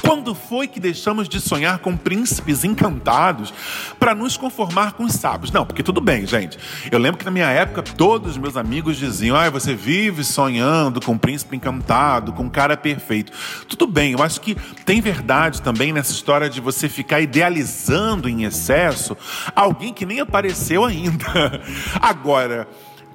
Quando 0.00 0.34
foi 0.34 0.66
que 0.66 0.80
deixamos 0.80 1.28
de 1.28 1.40
sonhar 1.40 1.78
com 1.78 1.96
príncipes 1.96 2.64
encantados 2.64 3.52
para 3.98 4.14
nos 4.14 4.36
conformar 4.36 4.92
com 4.92 5.04
os 5.04 5.12
sábios? 5.12 5.50
Não, 5.50 5.64
porque 5.64 5.82
tudo 5.82 6.00
bem, 6.00 6.26
gente. 6.26 6.58
Eu 6.90 6.98
lembro 6.98 7.18
que 7.18 7.24
na 7.24 7.30
minha 7.30 7.48
época 7.48 7.82
todos 7.82 8.32
os 8.32 8.38
meus 8.38 8.56
amigos 8.56 8.96
diziam: 8.96 9.36
ah, 9.36 9.50
você 9.50 9.74
vive 9.74 10.24
sonhando 10.24 11.00
com 11.00 11.12
um 11.12 11.18
príncipe 11.18 11.56
encantado, 11.56 12.32
com 12.32 12.44
um 12.44 12.50
cara 12.50 12.76
perfeito. 12.76 13.32
Tudo 13.68 13.86
bem, 13.86 14.12
eu 14.12 14.22
acho 14.22 14.40
que 14.40 14.54
tem 14.84 15.00
verdade 15.00 15.62
também 15.62 15.92
nessa 15.92 16.12
história 16.12 16.48
de 16.48 16.60
você 16.60 16.88
ficar 16.88 17.20
idealizando 17.20 18.28
em 18.28 18.44
excesso 18.44 19.16
alguém 19.54 19.92
que 19.92 20.06
nem 20.06 20.20
apareceu 20.20 20.84
ainda. 20.84 21.26
Agora, 22.00 22.68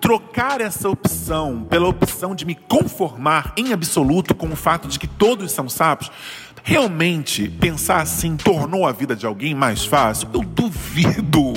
trocar 0.03 0.59
essa 0.59 0.89
opção 0.89 1.63
pela 1.63 1.87
opção 1.87 2.35
de 2.35 2.45
me 2.45 2.55
conformar 2.55 3.53
em 3.55 3.71
absoluto 3.71 4.35
com 4.35 4.47
o 4.49 4.55
fato 4.55 4.87
de 4.89 4.99
que 4.99 5.07
todos 5.07 5.49
são 5.53 5.69
sábios, 5.69 6.11
realmente 6.63 7.49
pensar 7.49 8.01
assim 8.01 8.37
tornou 8.37 8.87
a 8.87 8.91
vida 8.91 9.15
de 9.15 9.25
alguém 9.25 9.53
mais 9.53 9.83
fácil? 9.85 10.29
Eu 10.33 10.41
duvido. 10.41 11.53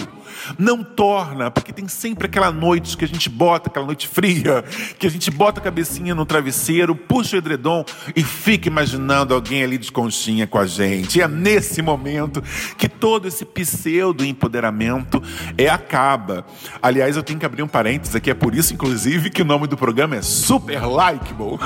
Não 0.59 0.83
torna, 0.83 1.50
porque 1.50 1.73
tem 1.73 1.88
sempre 1.88 2.26
aquela 2.26 2.50
noite 2.50 2.97
que 2.97 3.05
a 3.05 3.09
gente 3.09 3.29
bota, 3.29 3.69
aquela 3.69 3.87
noite 3.87 4.07
fria, 4.07 4.65
que 4.99 5.07
a 5.07 5.11
gente 5.11 5.31
bota 5.31 5.61
a 5.61 5.62
cabecinha 5.62 6.15
no 6.15 6.25
travesseiro, 6.25 6.95
puxa 6.95 7.37
o 7.37 7.38
edredom 7.38 7.85
e 8.15 8.23
fica 8.23 8.69
imaginando 8.69 9.35
alguém 9.35 9.62
ali 9.62 9.79
de 9.79 9.91
conchinha 9.91 10.47
com 10.47 10.59
a 10.59 10.67
gente. 10.67 11.19
E 11.19 11.23
é 11.23 11.29
nesse 11.29 11.83
momento 11.83 12.43
que 12.79 12.88
todo 12.88 13.26
esse 13.29 13.45
pseudo 13.45 14.25
empoderamento 14.25 15.23
é 15.59 15.69
acaba. 15.69 16.47
Aliás, 16.81 17.17
eu 17.17 17.23
tenho 17.23 17.38
que 17.38 17.47
abrir 17.47 17.62
um 17.62 17.69
parênteses 17.69 18.15
aqui, 18.15 18.31
é 18.31 18.35
por 18.35 18.55
isso, 18.55 18.75
inclusive, 18.75 19.31
que 19.31 19.43
o 19.43 19.45
nome 19.45 19.67
do 19.67 19.76
programa 19.76 20.17
é 20.17 20.23
Super 20.23 20.83
Likeable. 20.83 21.59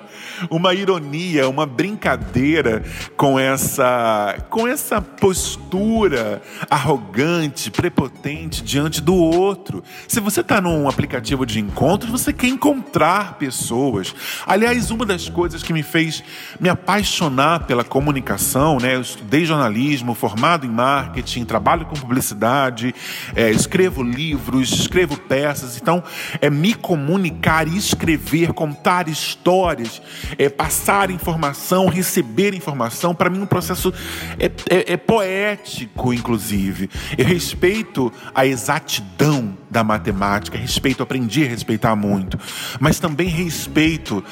uma 0.50 0.74
ironia, 0.74 1.48
uma 1.48 1.66
brincadeira 1.66 2.82
com 3.16 3.38
essa, 3.38 4.36
com 4.48 4.66
essa 4.66 5.00
postura 5.00 6.42
arrogante, 6.70 7.70
prepotente 7.70 8.19
diante 8.62 9.00
do 9.00 9.14
outro. 9.14 9.82
Se 10.06 10.20
você 10.20 10.40
está 10.40 10.60
num 10.60 10.88
aplicativo 10.88 11.46
de 11.46 11.60
encontros, 11.60 12.10
você 12.10 12.32
quer 12.32 12.48
encontrar 12.48 13.38
pessoas. 13.38 14.14
Aliás, 14.46 14.90
uma 14.90 15.06
das 15.06 15.28
coisas 15.28 15.62
que 15.62 15.72
me 15.72 15.82
fez 15.82 16.22
me 16.58 16.68
apaixonar 16.68 17.66
pela 17.66 17.84
comunicação, 17.84 18.78
né? 18.78 18.96
Eu 18.96 19.00
estudei 19.00 19.44
jornalismo, 19.44 20.14
formado 20.14 20.66
em 20.66 20.70
marketing, 20.70 21.44
trabalho 21.44 21.86
com 21.86 21.94
publicidade, 21.94 22.94
é, 23.34 23.50
escrevo 23.50 24.02
livros, 24.02 24.72
escrevo 24.72 25.16
peças. 25.16 25.76
Então, 25.76 26.02
é 26.40 26.50
me 26.50 26.74
comunicar, 26.74 27.66
escrever, 27.66 28.52
contar 28.52 29.08
histórias 29.08 30.00
é, 30.38 30.48
passar 30.48 31.10
informação, 31.10 31.86
receber 31.86 32.54
informação, 32.54 33.14
para 33.14 33.30
mim 33.30 33.40
um 33.40 33.46
processo 33.46 33.92
é, 34.38 34.46
é, 34.68 34.92
é 34.92 34.96
poético, 34.96 36.12
inclusive. 36.12 36.88
Eu 37.16 37.24
respeito 37.24 38.09
a 38.34 38.46
exatidão 38.46 39.56
da 39.70 39.84
matemática, 39.84 40.58
respeito, 40.58 41.02
aprendi 41.02 41.44
a 41.44 41.48
respeitar 41.48 41.94
muito, 41.96 42.38
mas 42.78 42.98
também 42.98 43.28
respeito 43.28 44.22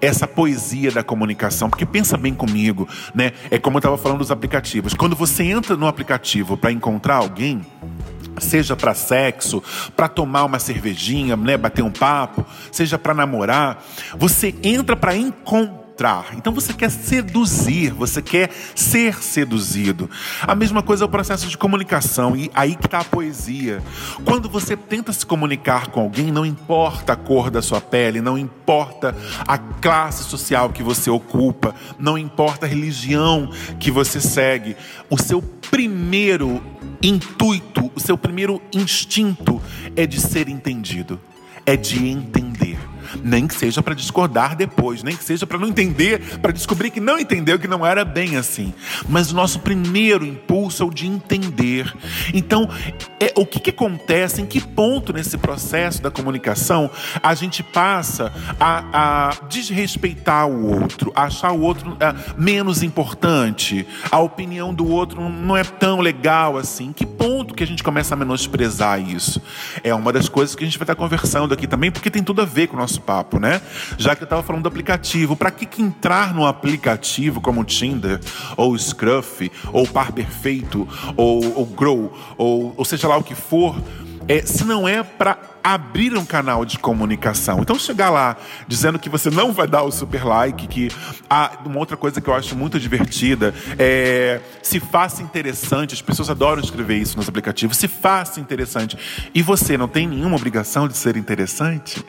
essa 0.00 0.26
poesia 0.26 0.90
da 0.90 1.02
comunicação, 1.02 1.70
porque 1.70 1.86
pensa 1.86 2.16
bem 2.16 2.34
comigo, 2.34 2.88
né? 3.14 3.32
É 3.50 3.58
como 3.58 3.76
eu 3.76 3.78
estava 3.78 3.96
falando 3.96 4.18
dos 4.18 4.30
aplicativos. 4.30 4.94
Quando 4.94 5.16
você 5.16 5.42
entra 5.44 5.76
no 5.76 5.86
aplicativo 5.86 6.56
para 6.56 6.70
encontrar 6.70 7.16
alguém, 7.16 7.64
seja 8.38 8.76
para 8.76 8.94
sexo, 8.94 9.62
para 9.96 10.08
tomar 10.08 10.44
uma 10.44 10.58
cervejinha, 10.58 11.36
né, 11.36 11.56
bater 11.56 11.82
um 11.82 11.90
papo, 11.90 12.44
seja 12.70 12.98
para 12.98 13.14
namorar, 13.14 13.82
você 14.18 14.54
entra 14.62 14.94
para 14.96 15.16
encontrar 15.16 15.85
então 16.36 16.52
você 16.52 16.74
quer 16.74 16.90
seduzir, 16.90 17.90
você 17.90 18.20
quer 18.20 18.50
ser 18.74 19.22
seduzido. 19.22 20.10
A 20.42 20.54
mesma 20.54 20.82
coisa 20.82 21.04
é 21.04 21.06
o 21.06 21.08
processo 21.08 21.48
de 21.48 21.56
comunicação, 21.56 22.36
e 22.36 22.50
aí 22.54 22.76
que 22.76 22.86
está 22.86 22.98
a 22.98 23.04
poesia. 23.04 23.82
Quando 24.24 24.48
você 24.48 24.76
tenta 24.76 25.10
se 25.12 25.24
comunicar 25.24 25.88
com 25.88 26.00
alguém, 26.00 26.30
não 26.30 26.44
importa 26.44 27.14
a 27.14 27.16
cor 27.16 27.50
da 27.50 27.62
sua 27.62 27.80
pele, 27.80 28.20
não 28.20 28.36
importa 28.36 29.16
a 29.46 29.56
classe 29.56 30.24
social 30.24 30.68
que 30.68 30.82
você 30.82 31.08
ocupa, 31.08 31.74
não 31.98 32.18
importa 32.18 32.66
a 32.66 32.68
religião 32.68 33.50
que 33.80 33.90
você 33.90 34.20
segue, 34.20 34.76
o 35.08 35.16
seu 35.18 35.40
primeiro 35.40 36.62
intuito, 37.02 37.90
o 37.94 38.00
seu 38.00 38.18
primeiro 38.18 38.60
instinto 38.70 39.62
é 39.96 40.06
de 40.06 40.20
ser 40.20 40.48
entendido, 40.48 41.18
é 41.64 41.74
de 41.74 42.06
entender 42.06 42.78
nem 43.22 43.46
que 43.46 43.54
seja 43.54 43.82
para 43.82 43.94
discordar 43.94 44.56
depois, 44.56 45.02
nem 45.02 45.16
que 45.16 45.24
seja 45.24 45.46
para 45.46 45.58
não 45.58 45.68
entender, 45.68 46.38
para 46.38 46.52
descobrir 46.52 46.90
que 46.90 47.00
não 47.00 47.18
entendeu, 47.18 47.58
que 47.58 47.68
não 47.68 47.84
era 47.84 48.04
bem 48.04 48.36
assim. 48.36 48.72
Mas 49.08 49.32
o 49.32 49.34
nosso 49.34 49.60
primeiro 49.60 50.24
impulso 50.24 50.82
é 50.82 50.86
o 50.86 50.90
de 50.90 51.06
entender. 51.06 51.92
Então, 52.32 52.68
é, 53.20 53.32
o 53.36 53.46
que, 53.46 53.60
que 53.60 53.70
acontece, 53.70 54.40
em 54.40 54.46
que 54.46 54.60
ponto 54.60 55.12
nesse 55.12 55.38
processo 55.38 56.02
da 56.02 56.10
comunicação 56.10 56.90
a 57.22 57.34
gente 57.34 57.62
passa 57.62 58.32
a, 58.58 59.28
a 59.28 59.46
desrespeitar 59.46 60.48
o 60.48 60.80
outro, 60.80 61.12
a 61.14 61.24
achar 61.24 61.52
o 61.52 61.60
outro 61.60 61.96
a, 62.00 62.14
menos 62.36 62.82
importante, 62.82 63.86
a 64.10 64.18
opinião 64.18 64.72
do 64.72 64.86
outro 64.86 65.28
não 65.28 65.56
é 65.56 65.64
tão 65.64 66.00
legal 66.00 66.56
assim. 66.56 66.86
Em 66.86 66.92
que 66.92 67.06
ponto 67.06 67.54
que 67.54 67.62
a 67.62 67.66
gente 67.66 67.82
começa 67.82 68.14
a 68.14 68.16
menosprezar 68.16 69.00
isso? 69.00 69.40
É 69.82 69.94
uma 69.94 70.12
das 70.12 70.28
coisas 70.28 70.54
que 70.54 70.64
a 70.64 70.66
gente 70.66 70.78
vai 70.78 70.84
estar 70.84 70.94
conversando 70.94 71.52
aqui 71.52 71.66
também, 71.66 71.90
porque 71.90 72.10
tem 72.10 72.22
tudo 72.22 72.42
a 72.42 72.44
ver 72.44 72.68
com 72.68 72.76
o 72.76 72.80
nosso 72.80 72.95
nosso 72.96 73.00
papo, 73.00 73.38
né? 73.38 73.60
Já 73.98 74.16
que 74.16 74.22
eu 74.22 74.26
estava 74.26 74.42
falando 74.42 74.62
do 74.62 74.68
aplicativo, 74.68 75.36
para 75.36 75.50
que, 75.50 75.66
que 75.66 75.82
entrar 75.82 76.34
num 76.34 76.44
aplicativo 76.44 77.40
como 77.40 77.60
o 77.60 77.64
Tinder, 77.64 78.20
ou 78.56 78.76
Scruff, 78.78 79.50
ou 79.72 79.86
Par 79.86 80.12
Perfeito, 80.12 80.88
ou, 81.16 81.58
ou 81.58 81.66
Grow, 81.66 82.12
ou, 82.36 82.74
ou 82.76 82.84
seja 82.84 83.06
lá 83.06 83.16
o 83.16 83.22
que 83.22 83.34
for, 83.34 83.76
é, 84.28 84.42
se 84.42 84.64
não 84.64 84.88
é 84.88 85.02
para 85.02 85.38
abrir 85.66 86.16
um 86.16 86.24
canal 86.24 86.64
de 86.64 86.78
comunicação. 86.78 87.58
Então 87.60 87.76
chegar 87.76 88.08
lá 88.08 88.36
dizendo 88.68 89.00
que 89.00 89.08
você 89.08 89.30
não 89.30 89.52
vai 89.52 89.66
dar 89.66 89.82
o 89.82 89.90
super 89.90 90.24
like, 90.24 90.68
que 90.68 90.88
ah, 91.28 91.58
uma 91.64 91.78
outra 91.78 91.96
coisa 91.96 92.20
que 92.20 92.28
eu 92.30 92.34
acho 92.34 92.54
muito 92.54 92.78
divertida 92.78 93.52
é 93.76 94.40
se 94.62 94.78
faça 94.78 95.22
interessante. 95.22 95.92
As 95.92 96.00
pessoas 96.00 96.30
adoram 96.30 96.62
escrever 96.62 96.98
isso 96.98 97.16
nos 97.16 97.28
aplicativos. 97.28 97.76
Se 97.76 97.88
faça 97.88 98.38
interessante. 98.38 98.96
E 99.34 99.42
você 99.42 99.76
não 99.76 99.88
tem 99.88 100.06
nenhuma 100.06 100.36
obrigação 100.36 100.86
de 100.86 100.96
ser 100.96 101.16
interessante? 101.16 102.04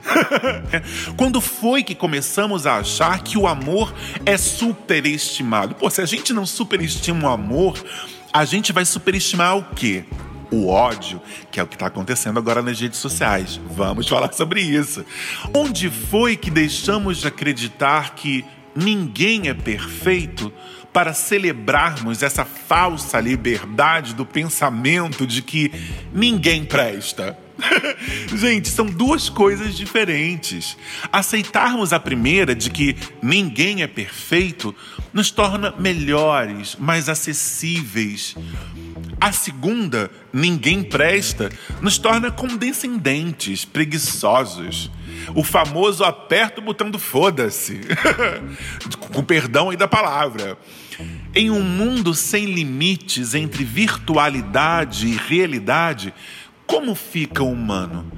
Quando 1.17 1.41
foi 1.41 1.81
que 1.83 1.95
começamos 1.95 2.67
a 2.67 2.77
achar 2.77 3.23
que 3.23 3.39
o 3.39 3.47
amor 3.47 3.91
é 4.23 4.37
superestimado? 4.37 5.73
Pô, 5.73 5.89
se 5.89 5.99
a 5.99 6.05
gente 6.05 6.31
não 6.31 6.45
superestima 6.45 7.29
o 7.29 7.31
amor, 7.31 7.83
a 8.31 8.45
gente 8.45 8.71
vai 8.71 8.85
superestimar 8.85 9.57
o 9.57 9.63
quê? 9.63 10.05
O 10.51 10.67
ódio, 10.67 11.21
que 11.51 11.59
é 11.59 11.63
o 11.63 11.67
que 11.67 11.75
está 11.75 11.87
acontecendo 11.87 12.37
agora 12.37 12.61
nas 12.61 12.79
redes 12.79 12.99
sociais. 12.99 13.59
Vamos 13.71 14.07
falar 14.07 14.31
sobre 14.33 14.61
isso. 14.61 15.05
Onde 15.53 15.89
foi 15.89 16.35
que 16.35 16.49
deixamos 16.49 17.17
de 17.19 17.27
acreditar 17.27 18.15
que 18.15 18.45
ninguém 18.75 19.49
é 19.49 19.53
perfeito 19.53 20.51
para 20.93 21.13
celebrarmos 21.13 22.23
essa 22.23 22.43
falsa 22.43 23.19
liberdade 23.19 24.13
do 24.13 24.25
pensamento 24.25 25.27
de 25.27 25.41
que 25.41 25.71
ninguém 26.13 26.65
presta? 26.65 27.37
Gente, 28.35 28.69
são 28.69 28.85
duas 28.85 29.29
coisas 29.29 29.75
diferentes. 29.75 30.77
Aceitarmos 31.11 31.93
a 31.93 31.99
primeira, 31.99 32.55
de 32.55 32.69
que 32.69 32.95
ninguém 33.21 33.81
é 33.81 33.87
perfeito, 33.87 34.75
nos 35.13 35.31
torna 35.31 35.73
melhores, 35.77 36.75
mais 36.75 37.09
acessíveis. 37.09 38.35
A 39.19 39.31
segunda, 39.31 40.11
ninguém 40.31 40.83
presta, 40.83 41.49
nos 41.81 41.97
torna 41.97 42.29
condescendentes, 42.29 43.65
preguiçosos. 43.65 44.91
O 45.33 45.43
famoso 45.43 46.03
aperta 46.03 46.61
o 46.61 46.63
botão 46.63 46.89
do 46.91 46.99
foda-se. 46.99 47.81
Com 49.11 49.23
perdão 49.23 49.71
aí 49.71 49.77
da 49.77 49.87
palavra. 49.87 50.57
Em 51.33 51.49
um 51.49 51.61
mundo 51.61 52.13
sem 52.13 52.45
limites 52.45 53.33
entre 53.33 53.63
virtualidade 53.63 55.07
e 55.07 55.15
realidade, 55.15 56.13
como 56.65 56.93
fica 56.93 57.43
o 57.43 57.51
humano? 57.51 58.11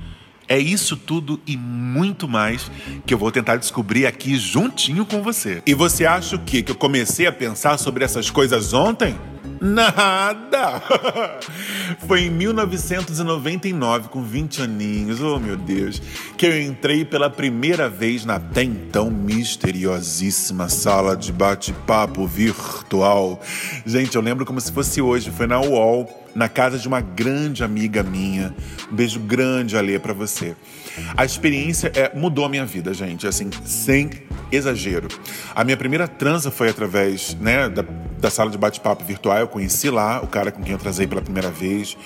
É 0.48 0.58
isso 0.58 0.98
tudo 0.98 1.40
e 1.46 1.56
muito 1.56 2.28
mais 2.28 2.72
que 3.06 3.14
eu 3.14 3.18
vou 3.18 3.32
tentar 3.32 3.58
descobrir 3.58 4.08
aqui 4.08 4.36
juntinho 4.38 5.06
com 5.06 5.22
você. 5.22 5.62
E 5.66 5.76
você 5.76 6.06
acha 6.06 6.36
o 6.36 6.40
quê? 6.40 6.64
Que 6.64 6.72
eu 6.72 6.76
comecei 6.76 7.28
a 7.28 7.32
pensar 7.32 7.78
sobre 7.78 8.04
essas 8.04 8.32
coisas 8.32 8.74
ontem? 8.74 9.16
Nada! 9.62 10.82
Foi 12.08 12.22
em 12.22 12.30
1999, 12.30 14.10
com 14.10 14.24
20 14.24 14.62
aninhos, 14.62 15.22
oh 15.22 15.40
meu 15.40 15.58
Deus, 15.58 16.02
que 16.38 16.46
eu 16.46 16.62
entrei 16.62 17.04
pela 17.04 17.30
primeira 17.30 17.90
vez 17.90 18.26
na 18.26 18.40
até 18.40 18.64
então 18.64 19.12
misteriosíssima 19.12 20.70
sala 20.70 21.16
de 21.16 21.32
bate-papo 21.32 22.26
virtual. 22.26 23.40
Gente, 23.86 24.16
eu 24.16 24.22
lembro 24.22 24.46
como 24.46 24.60
se 24.60 24.72
fosse 24.72 25.02
hoje, 25.02 25.30
foi 25.30 25.46
na 25.46 25.60
UOL 25.60 26.10
na 26.34 26.48
casa 26.48 26.78
de 26.78 26.88
uma 26.88 27.02
grande 27.02 27.64
amiga 27.64 28.02
minha. 28.02 28.56
Um 28.92 28.96
beijo 28.96 29.20
grande, 29.20 29.78
Alê, 29.78 30.00
para 30.00 30.14
você. 30.14 30.56
A 31.16 31.26
experiência 31.26 31.92
é, 31.96 32.12
mudou 32.16 32.46
a 32.46 32.50
minha 32.50 32.66
vida, 32.66 32.94
gente, 32.94 33.28
assim, 33.28 33.50
sem 33.66 34.10
exagero. 34.52 35.08
A 35.54 35.64
minha 35.64 35.78
primeira 35.78 36.08
transa 36.08 36.50
foi 36.52 36.70
através 36.70 37.36
né, 37.36 37.70
da, 37.70 37.84
da 38.18 38.30
sala 38.30 38.50
de 38.50 38.58
bate-papo 38.58 39.04
virtual. 39.04 39.38
Eu 39.38 39.48
conheci 39.48 39.90
lá 39.90 40.22
o 40.22 40.28
cara 40.28 40.52
com 40.52 40.62
quem 40.62 40.74
eu 40.74 40.80
transei 40.80 41.08
pela 41.08 41.22
primeira 41.22 41.50
vez. 41.50 41.98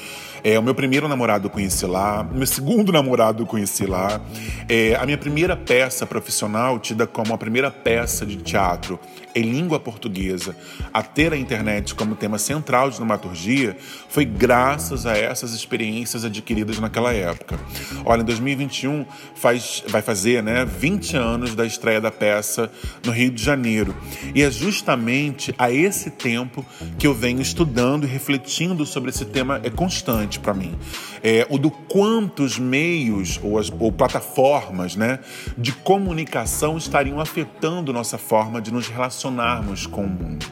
É, 0.43 0.59
o 0.59 0.63
meu 0.63 0.75
primeiro 0.75 1.07
namorado 1.07 1.47
eu 1.47 1.49
conheci 1.49 1.85
lá, 1.85 2.23
meu 2.23 2.45
segundo 2.45 2.91
namorado 2.93 3.43
eu 3.43 3.47
conheci 3.47 3.85
lá. 3.85 4.19
É, 4.67 4.95
a 4.95 5.05
minha 5.05 5.17
primeira 5.17 5.55
peça 5.55 6.05
profissional, 6.05 6.79
tida 6.79 7.07
como 7.07 7.33
a 7.33 7.37
primeira 7.37 7.71
peça 7.71 8.25
de 8.25 8.35
teatro 8.37 8.99
em 9.35 9.41
língua 9.41 9.79
portuguesa, 9.79 10.55
a 10.93 11.01
ter 11.01 11.33
a 11.33 11.37
internet 11.37 11.95
como 11.95 12.15
tema 12.15 12.37
central 12.37 12.89
de 12.89 12.97
dramaturgia, 12.97 13.75
foi 14.09 14.25
graças 14.25 15.05
a 15.05 15.17
essas 15.17 15.53
experiências 15.53 16.23
adquiridas 16.23 16.77
naquela 16.77 17.13
época. 17.13 17.59
Olha, 18.05 18.21
em 18.21 18.25
2021 18.25 19.05
faz, 19.33 19.83
vai 19.87 20.01
fazer 20.01 20.43
né, 20.43 20.65
20 20.65 21.17
anos 21.17 21.55
da 21.55 21.65
estreia 21.65 21.99
da 21.99 22.11
peça 22.11 22.69
no 23.03 23.11
Rio 23.11 23.31
de 23.31 23.41
Janeiro. 23.41 23.95
E 24.35 24.43
é 24.43 24.51
justamente 24.51 25.53
a 25.57 25.71
esse 25.71 26.11
tempo 26.11 26.63
que 26.99 27.07
eu 27.07 27.13
venho 27.13 27.41
estudando 27.41 28.03
e 28.03 28.07
refletindo 28.07 28.85
sobre 28.85 29.09
esse 29.09 29.25
tema 29.25 29.59
é 29.63 29.69
constante 29.69 30.32
para 30.37 30.53
mim. 30.53 30.75
É, 31.23 31.45
o 31.49 31.57
do 31.57 31.71
quantos 31.71 32.59
meios 32.59 33.39
ou, 33.43 33.57
as, 33.57 33.71
ou 33.79 33.91
plataformas 33.91 34.95
né, 34.95 35.19
de 35.57 35.71
comunicação 35.71 36.77
estariam 36.77 37.19
afetando 37.19 37.93
nossa 37.93 38.17
forma 38.17 38.61
de 38.61 38.71
nos 38.71 38.87
relacionarmos 38.87 39.85
com 39.85 40.03
o 40.03 40.09
mundo. 40.09 40.45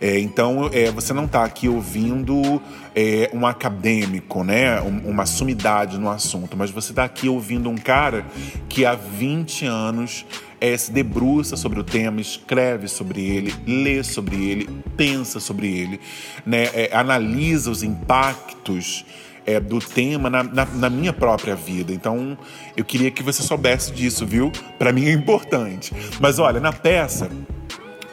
É, 0.00 0.18
então, 0.18 0.70
é, 0.72 0.90
você 0.90 1.12
não 1.12 1.26
está 1.26 1.44
aqui 1.44 1.68
ouvindo 1.68 2.60
é, 2.94 3.30
um 3.34 3.46
acadêmico, 3.46 4.42
né, 4.42 4.80
uma 4.80 5.26
sumidade 5.26 5.98
no 5.98 6.08
assunto, 6.08 6.56
mas 6.56 6.70
você 6.70 6.92
está 6.92 7.04
aqui 7.04 7.28
ouvindo 7.28 7.68
um 7.68 7.76
cara 7.76 8.24
que 8.66 8.86
há 8.86 8.94
20 8.94 9.66
anos 9.66 10.24
é, 10.60 10.76
se 10.76 10.92
debruça 10.92 11.56
sobre 11.56 11.80
o 11.80 11.84
tema, 11.84 12.20
escreve 12.20 12.86
sobre 12.86 13.22
ele, 13.22 13.54
lê 13.66 14.02
sobre 14.04 14.36
ele, 14.36 14.68
pensa 14.96 15.40
sobre 15.40 15.66
ele, 15.68 16.00
né, 16.44 16.68
é, 16.74 16.90
analisa 16.92 17.70
os 17.70 17.82
impactos 17.82 19.04
é, 19.46 19.58
do 19.58 19.78
tema 19.78 20.28
na, 20.28 20.42
na, 20.42 20.64
na, 20.66 20.90
minha 20.90 21.12
própria 21.12 21.56
vida. 21.56 21.92
Então, 21.92 22.36
eu 22.76 22.84
queria 22.84 23.10
que 23.10 23.22
você 23.22 23.42
soubesse 23.42 23.90
disso, 23.90 24.26
viu? 24.26 24.52
Para 24.78 24.92
mim 24.92 25.06
é 25.06 25.12
importante. 25.12 25.92
Mas 26.20 26.38
olha, 26.38 26.60
na 26.60 26.72
peça 26.72 27.30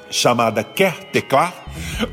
chamada 0.09 0.63
Quer 0.63 1.03
Teclar, 1.05 1.53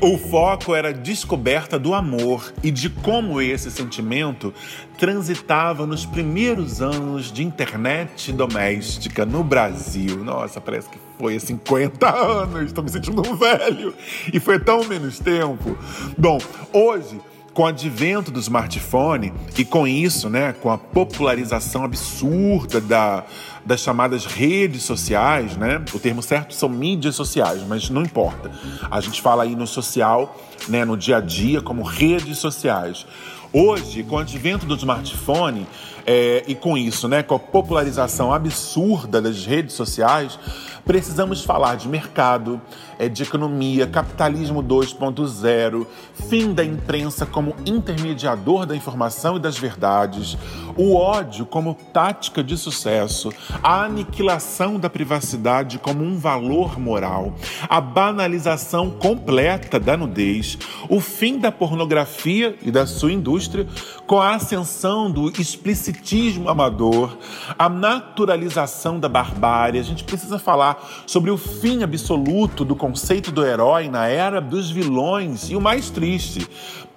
o 0.01 0.17
foco 0.17 0.75
era 0.75 0.89
a 0.89 0.91
descoberta 0.91 1.77
do 1.79 1.93
amor 1.93 2.53
e 2.63 2.71
de 2.71 2.89
como 2.89 3.41
esse 3.41 3.71
sentimento 3.71 4.53
transitava 4.97 5.85
nos 5.85 6.05
primeiros 6.05 6.81
anos 6.81 7.31
de 7.31 7.43
internet 7.43 8.31
doméstica 8.31 9.25
no 9.25 9.43
Brasil. 9.43 10.23
Nossa, 10.23 10.61
parece 10.61 10.89
que 10.89 10.97
foi 11.17 11.35
há 11.35 11.39
50 11.39 12.15
anos, 12.15 12.63
estou 12.65 12.83
me 12.83 12.89
sentindo 12.89 13.21
um 13.27 13.35
velho. 13.35 13.93
E 14.33 14.39
foi 14.39 14.59
tão 14.59 14.83
menos 14.85 15.19
tempo. 15.19 15.77
Bom, 16.17 16.39
hoje 16.71 17.19
com 17.55 17.63
o 17.63 17.67
advento 17.67 18.31
do 18.31 18.39
smartphone 18.41 19.31
e 19.57 19.63
com 19.63 19.87
isso, 19.87 20.29
né, 20.29 20.53
com 20.61 20.69
a 20.69 20.77
popularização 20.77 21.85
absurda 21.85 22.81
da, 22.81 23.23
das 23.65 23.79
chamadas 23.81 24.25
redes 24.25 24.83
sociais, 24.83 25.57
né? 25.57 25.83
O 25.93 25.99
termo 25.99 26.21
certo 26.21 26.53
são 26.53 26.69
mídias 26.69 27.15
sociais, 27.15 27.63
mas 27.67 27.89
não 27.89 28.03
importa. 28.03 28.51
A 28.91 29.01
gente 29.01 29.21
fala 29.21 29.43
aí 29.43 29.55
no 29.55 29.65
social, 29.65 30.39
né, 30.67 30.85
no 30.85 30.95
dia 30.95 31.17
a 31.17 31.21
dia, 31.21 31.61
como 31.61 31.81
redes 31.81 32.37
sociais. 32.37 33.05
Hoje, 33.51 34.03
com 34.03 34.15
o 34.15 34.19
advento 34.19 34.65
do 34.65 34.75
smartphone 34.75 35.65
é, 36.05 36.43
e 36.47 36.53
com 36.53 36.77
isso, 36.77 37.07
né, 37.07 37.23
com 37.23 37.35
a 37.35 37.39
popularização 37.39 38.33
absurda 38.33 39.21
das 39.21 39.45
redes 39.45 39.73
sociais, 39.73 40.37
precisamos 40.85 41.43
falar 41.43 41.75
de 41.75 41.87
mercado, 41.87 42.61
é, 42.99 43.09
de 43.09 43.23
economia, 43.23 43.87
capitalismo 43.87 44.63
2.0, 44.63 45.85
fim 46.29 46.53
da 46.53 46.63
imprensa 46.63 47.25
como 47.25 47.55
intermediador 47.65 48.65
da 48.65 48.75
informação 48.75 49.35
e 49.35 49.39
das 49.39 49.57
verdades, 49.57 50.37
o 50.77 50.95
ódio 50.95 51.45
como 51.45 51.75
tática 51.91 52.43
de 52.43 52.55
sucesso, 52.55 53.33
a 53.63 53.83
aniquilação 53.83 54.79
da 54.79 54.89
privacidade 54.89 55.79
como 55.79 56.03
um 56.03 56.17
valor 56.17 56.79
moral, 56.79 57.33
a 57.67 57.81
banalização 57.81 58.91
completa 58.91 59.79
da 59.79 59.97
nudez, 59.97 60.57
o 60.87 60.99
fim 60.99 61.39
da 61.39 61.51
pornografia 61.51 62.55
e 62.61 62.69
da 62.69 62.85
sua 62.85 63.11
indústria 63.11 63.67
com 64.05 64.19
a 64.19 64.35
ascensão 64.35 65.09
do 65.09 65.29
explicitismo 65.41 66.47
amador, 66.47 67.17
a 67.57 67.67
naturalização 67.67 68.99
da 68.99 69.09
barbárie. 69.09 69.79
A 69.79 69.83
gente 69.83 70.03
precisa 70.03 70.37
falar 70.37 70.74
sobre 71.05 71.31
o 71.31 71.37
fim 71.37 71.83
absoluto 71.83 72.65
do 72.65 72.75
conceito 72.75 73.31
do 73.31 73.45
herói 73.45 73.89
na 73.89 74.07
era 74.07 74.39
dos 74.39 74.69
vilões 74.69 75.49
e 75.49 75.55
o 75.55 75.61
mais 75.61 75.89
triste, 75.89 76.47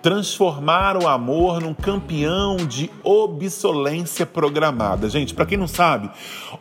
transformar 0.02 0.96
o 0.96 1.08
amor 1.08 1.60
num 1.60 1.74
campeão 1.74 2.56
de 2.56 2.90
obsolência 3.02 4.24
programada. 4.24 5.08
Gente, 5.08 5.34
para 5.34 5.46
quem 5.46 5.58
não 5.58 5.66
sabe, 5.66 6.10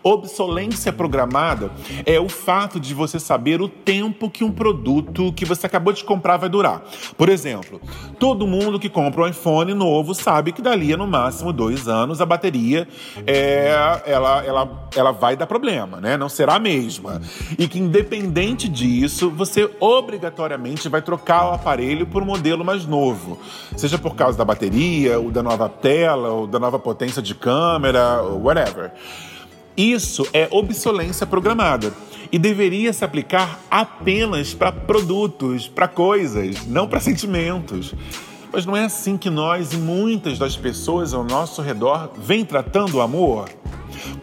obsolência 0.02 0.92
programada 0.92 1.72
é 2.06 2.20
o 2.20 2.30
fato 2.30 2.80
de 2.80 2.94
você 2.94 3.20
saber 3.20 3.62
o 3.62 3.70
tempo 3.70 4.30
que 4.30 4.44
um 4.44 4.52
produto 4.52 5.32
que 5.34 5.46
você 5.46 5.68
acabou 5.68 5.94
de 5.94 6.04
comprar 6.04 6.38
vai 6.38 6.50
durar. 6.50 6.84
Por 7.18 7.30
exemplo, 7.30 7.80
todo 8.20 8.48
mundo 8.48 8.80
que 8.80 8.90
compra 8.90 9.24
um 9.24 9.28
iPhone 9.28 9.74
novo 9.74 10.14
sabe 10.14 10.52
que 10.52 10.62
dali 10.62 10.96
no 10.96 11.08
máximo 11.08 11.54
dois 11.54 11.88
anos 11.88 12.22
a 12.22 12.26
bateria 12.26 12.88
é, 13.26 14.02
ela, 14.06 14.44
ela, 14.46 14.90
ela 14.96 15.12
vai 15.12 15.36
dar 15.36 15.46
problema, 15.46 16.02
né? 16.02 16.18
Não 16.18 16.30
será 16.30 16.56
a 16.56 16.60
mesma. 16.60 17.22
E 17.58 17.68
que 17.68 17.80
independente 17.80 18.68
disso, 18.68 19.30
você 19.30 19.70
obrigatoriamente 19.80 20.90
vai 20.90 21.02
trocar 21.02 21.50
o 21.50 21.54
aparelho 21.54 22.08
por 22.08 22.24
um 22.24 22.26
modelo 22.26 22.66
mais 22.66 22.86
novo 22.86 23.27
novo, 23.28 23.40
seja 23.76 23.98
por 23.98 24.16
causa 24.16 24.38
da 24.38 24.46
bateria, 24.46 25.20
ou 25.20 25.32
da 25.32 25.44
nova 25.44 25.68
tela, 25.68 26.30
ou 26.30 26.48
da 26.48 26.60
nova 26.60 26.80
potência 26.80 27.22
de 27.22 27.36
câmera, 27.36 28.22
ou 28.22 28.44
whatever. 28.44 28.92
Isso 29.76 30.28
é 30.34 30.48
obsolência 30.50 31.28
programada 31.28 31.94
e 32.32 32.40
deveria 32.40 32.92
se 32.92 33.06
aplicar 33.06 33.60
apenas 33.70 34.54
para 34.54 34.72
produtos, 34.72 35.68
para 35.68 35.88
coisas, 35.88 36.66
não 36.66 36.88
para 36.88 37.00
sentimentos. 37.00 37.94
Mas 38.52 38.66
não 38.66 38.76
é 38.76 38.86
assim 38.86 39.18
que 39.18 39.30
nós 39.30 39.74
e 39.74 39.78
muitas 39.78 40.40
das 40.40 40.56
pessoas 40.56 41.14
ao 41.14 41.24
nosso 41.24 41.62
redor 41.62 42.10
vêm 42.18 42.44
tratando 42.44 42.96
o 42.96 43.02
amor? 43.02 43.50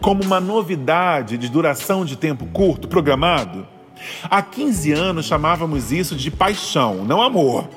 Como 0.01 0.25
uma 0.25 0.41
novidade 0.41 1.39
de 1.39 1.49
duração 1.49 2.05
de 2.05 2.17
tempo 2.17 2.47
curto, 2.47 2.89
programado? 2.89 3.67
Há 4.25 4.43
15 4.43 4.93
anos 4.93 5.27
chamávamos 5.27 5.93
isso 5.93 6.17
de 6.17 6.31
paixão, 6.31 7.05
não 7.05 7.23
amor. 7.23 7.69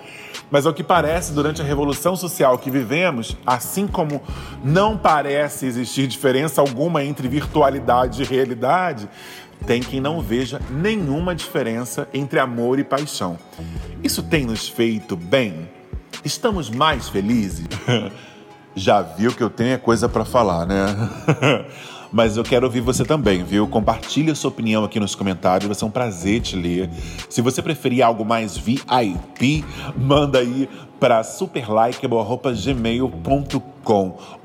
Mas 0.49 0.65
ao 0.65 0.73
que 0.73 0.83
parece, 0.83 1.33
durante 1.33 1.61
a 1.61 1.65
revolução 1.65 2.15
social 2.15 2.57
que 2.57 2.71
vivemos, 2.71 3.35
assim 3.45 3.85
como 3.85 4.21
não 4.63 4.97
parece 4.97 5.65
existir 5.65 6.07
diferença 6.07 6.61
alguma 6.61 7.03
entre 7.03 7.27
virtualidade 7.27 8.21
e 8.21 8.25
realidade, 8.25 9.09
tem 9.65 9.81
quem 9.81 9.99
não 9.99 10.21
veja 10.21 10.61
nenhuma 10.69 11.35
diferença 11.35 12.07
entre 12.13 12.39
amor 12.39 12.79
e 12.79 12.83
paixão. 12.83 13.37
Isso 14.03 14.23
tem 14.23 14.45
nos 14.45 14.69
feito 14.69 15.15
bem? 15.15 15.69
Estamos 16.23 16.69
mais 16.69 17.09
felizes? 17.09 17.67
Já 18.75 19.01
viu 19.01 19.33
que 19.33 19.41
eu 19.41 19.49
tenho 19.49 19.77
coisa 19.79 20.07
para 20.07 20.23
falar, 20.23 20.65
né? 20.65 20.85
mas 22.11 22.37
eu 22.37 22.43
quero 22.43 22.65
ouvir 22.65 22.81
você 22.81 23.05
também, 23.05 23.43
viu? 23.43 23.67
Compartilhe 23.67 24.31
a 24.31 24.35
sua 24.35 24.49
opinião 24.49 24.83
aqui 24.83 24.99
nos 24.99 25.13
comentários, 25.15 25.67
vai 25.67 25.75
ser 25.75 25.85
um 25.85 25.91
prazer 25.91 26.41
te 26.41 26.55
ler. 26.55 26.89
Se 27.29 27.39
você 27.41 27.61
preferir 27.61 28.03
algo 28.03 28.25
mais 28.25 28.57
VIP, 28.57 29.63
manda 29.95 30.39
aí 30.39 30.67
para 30.99 31.23
superlikeable.gmail.com 31.23 33.76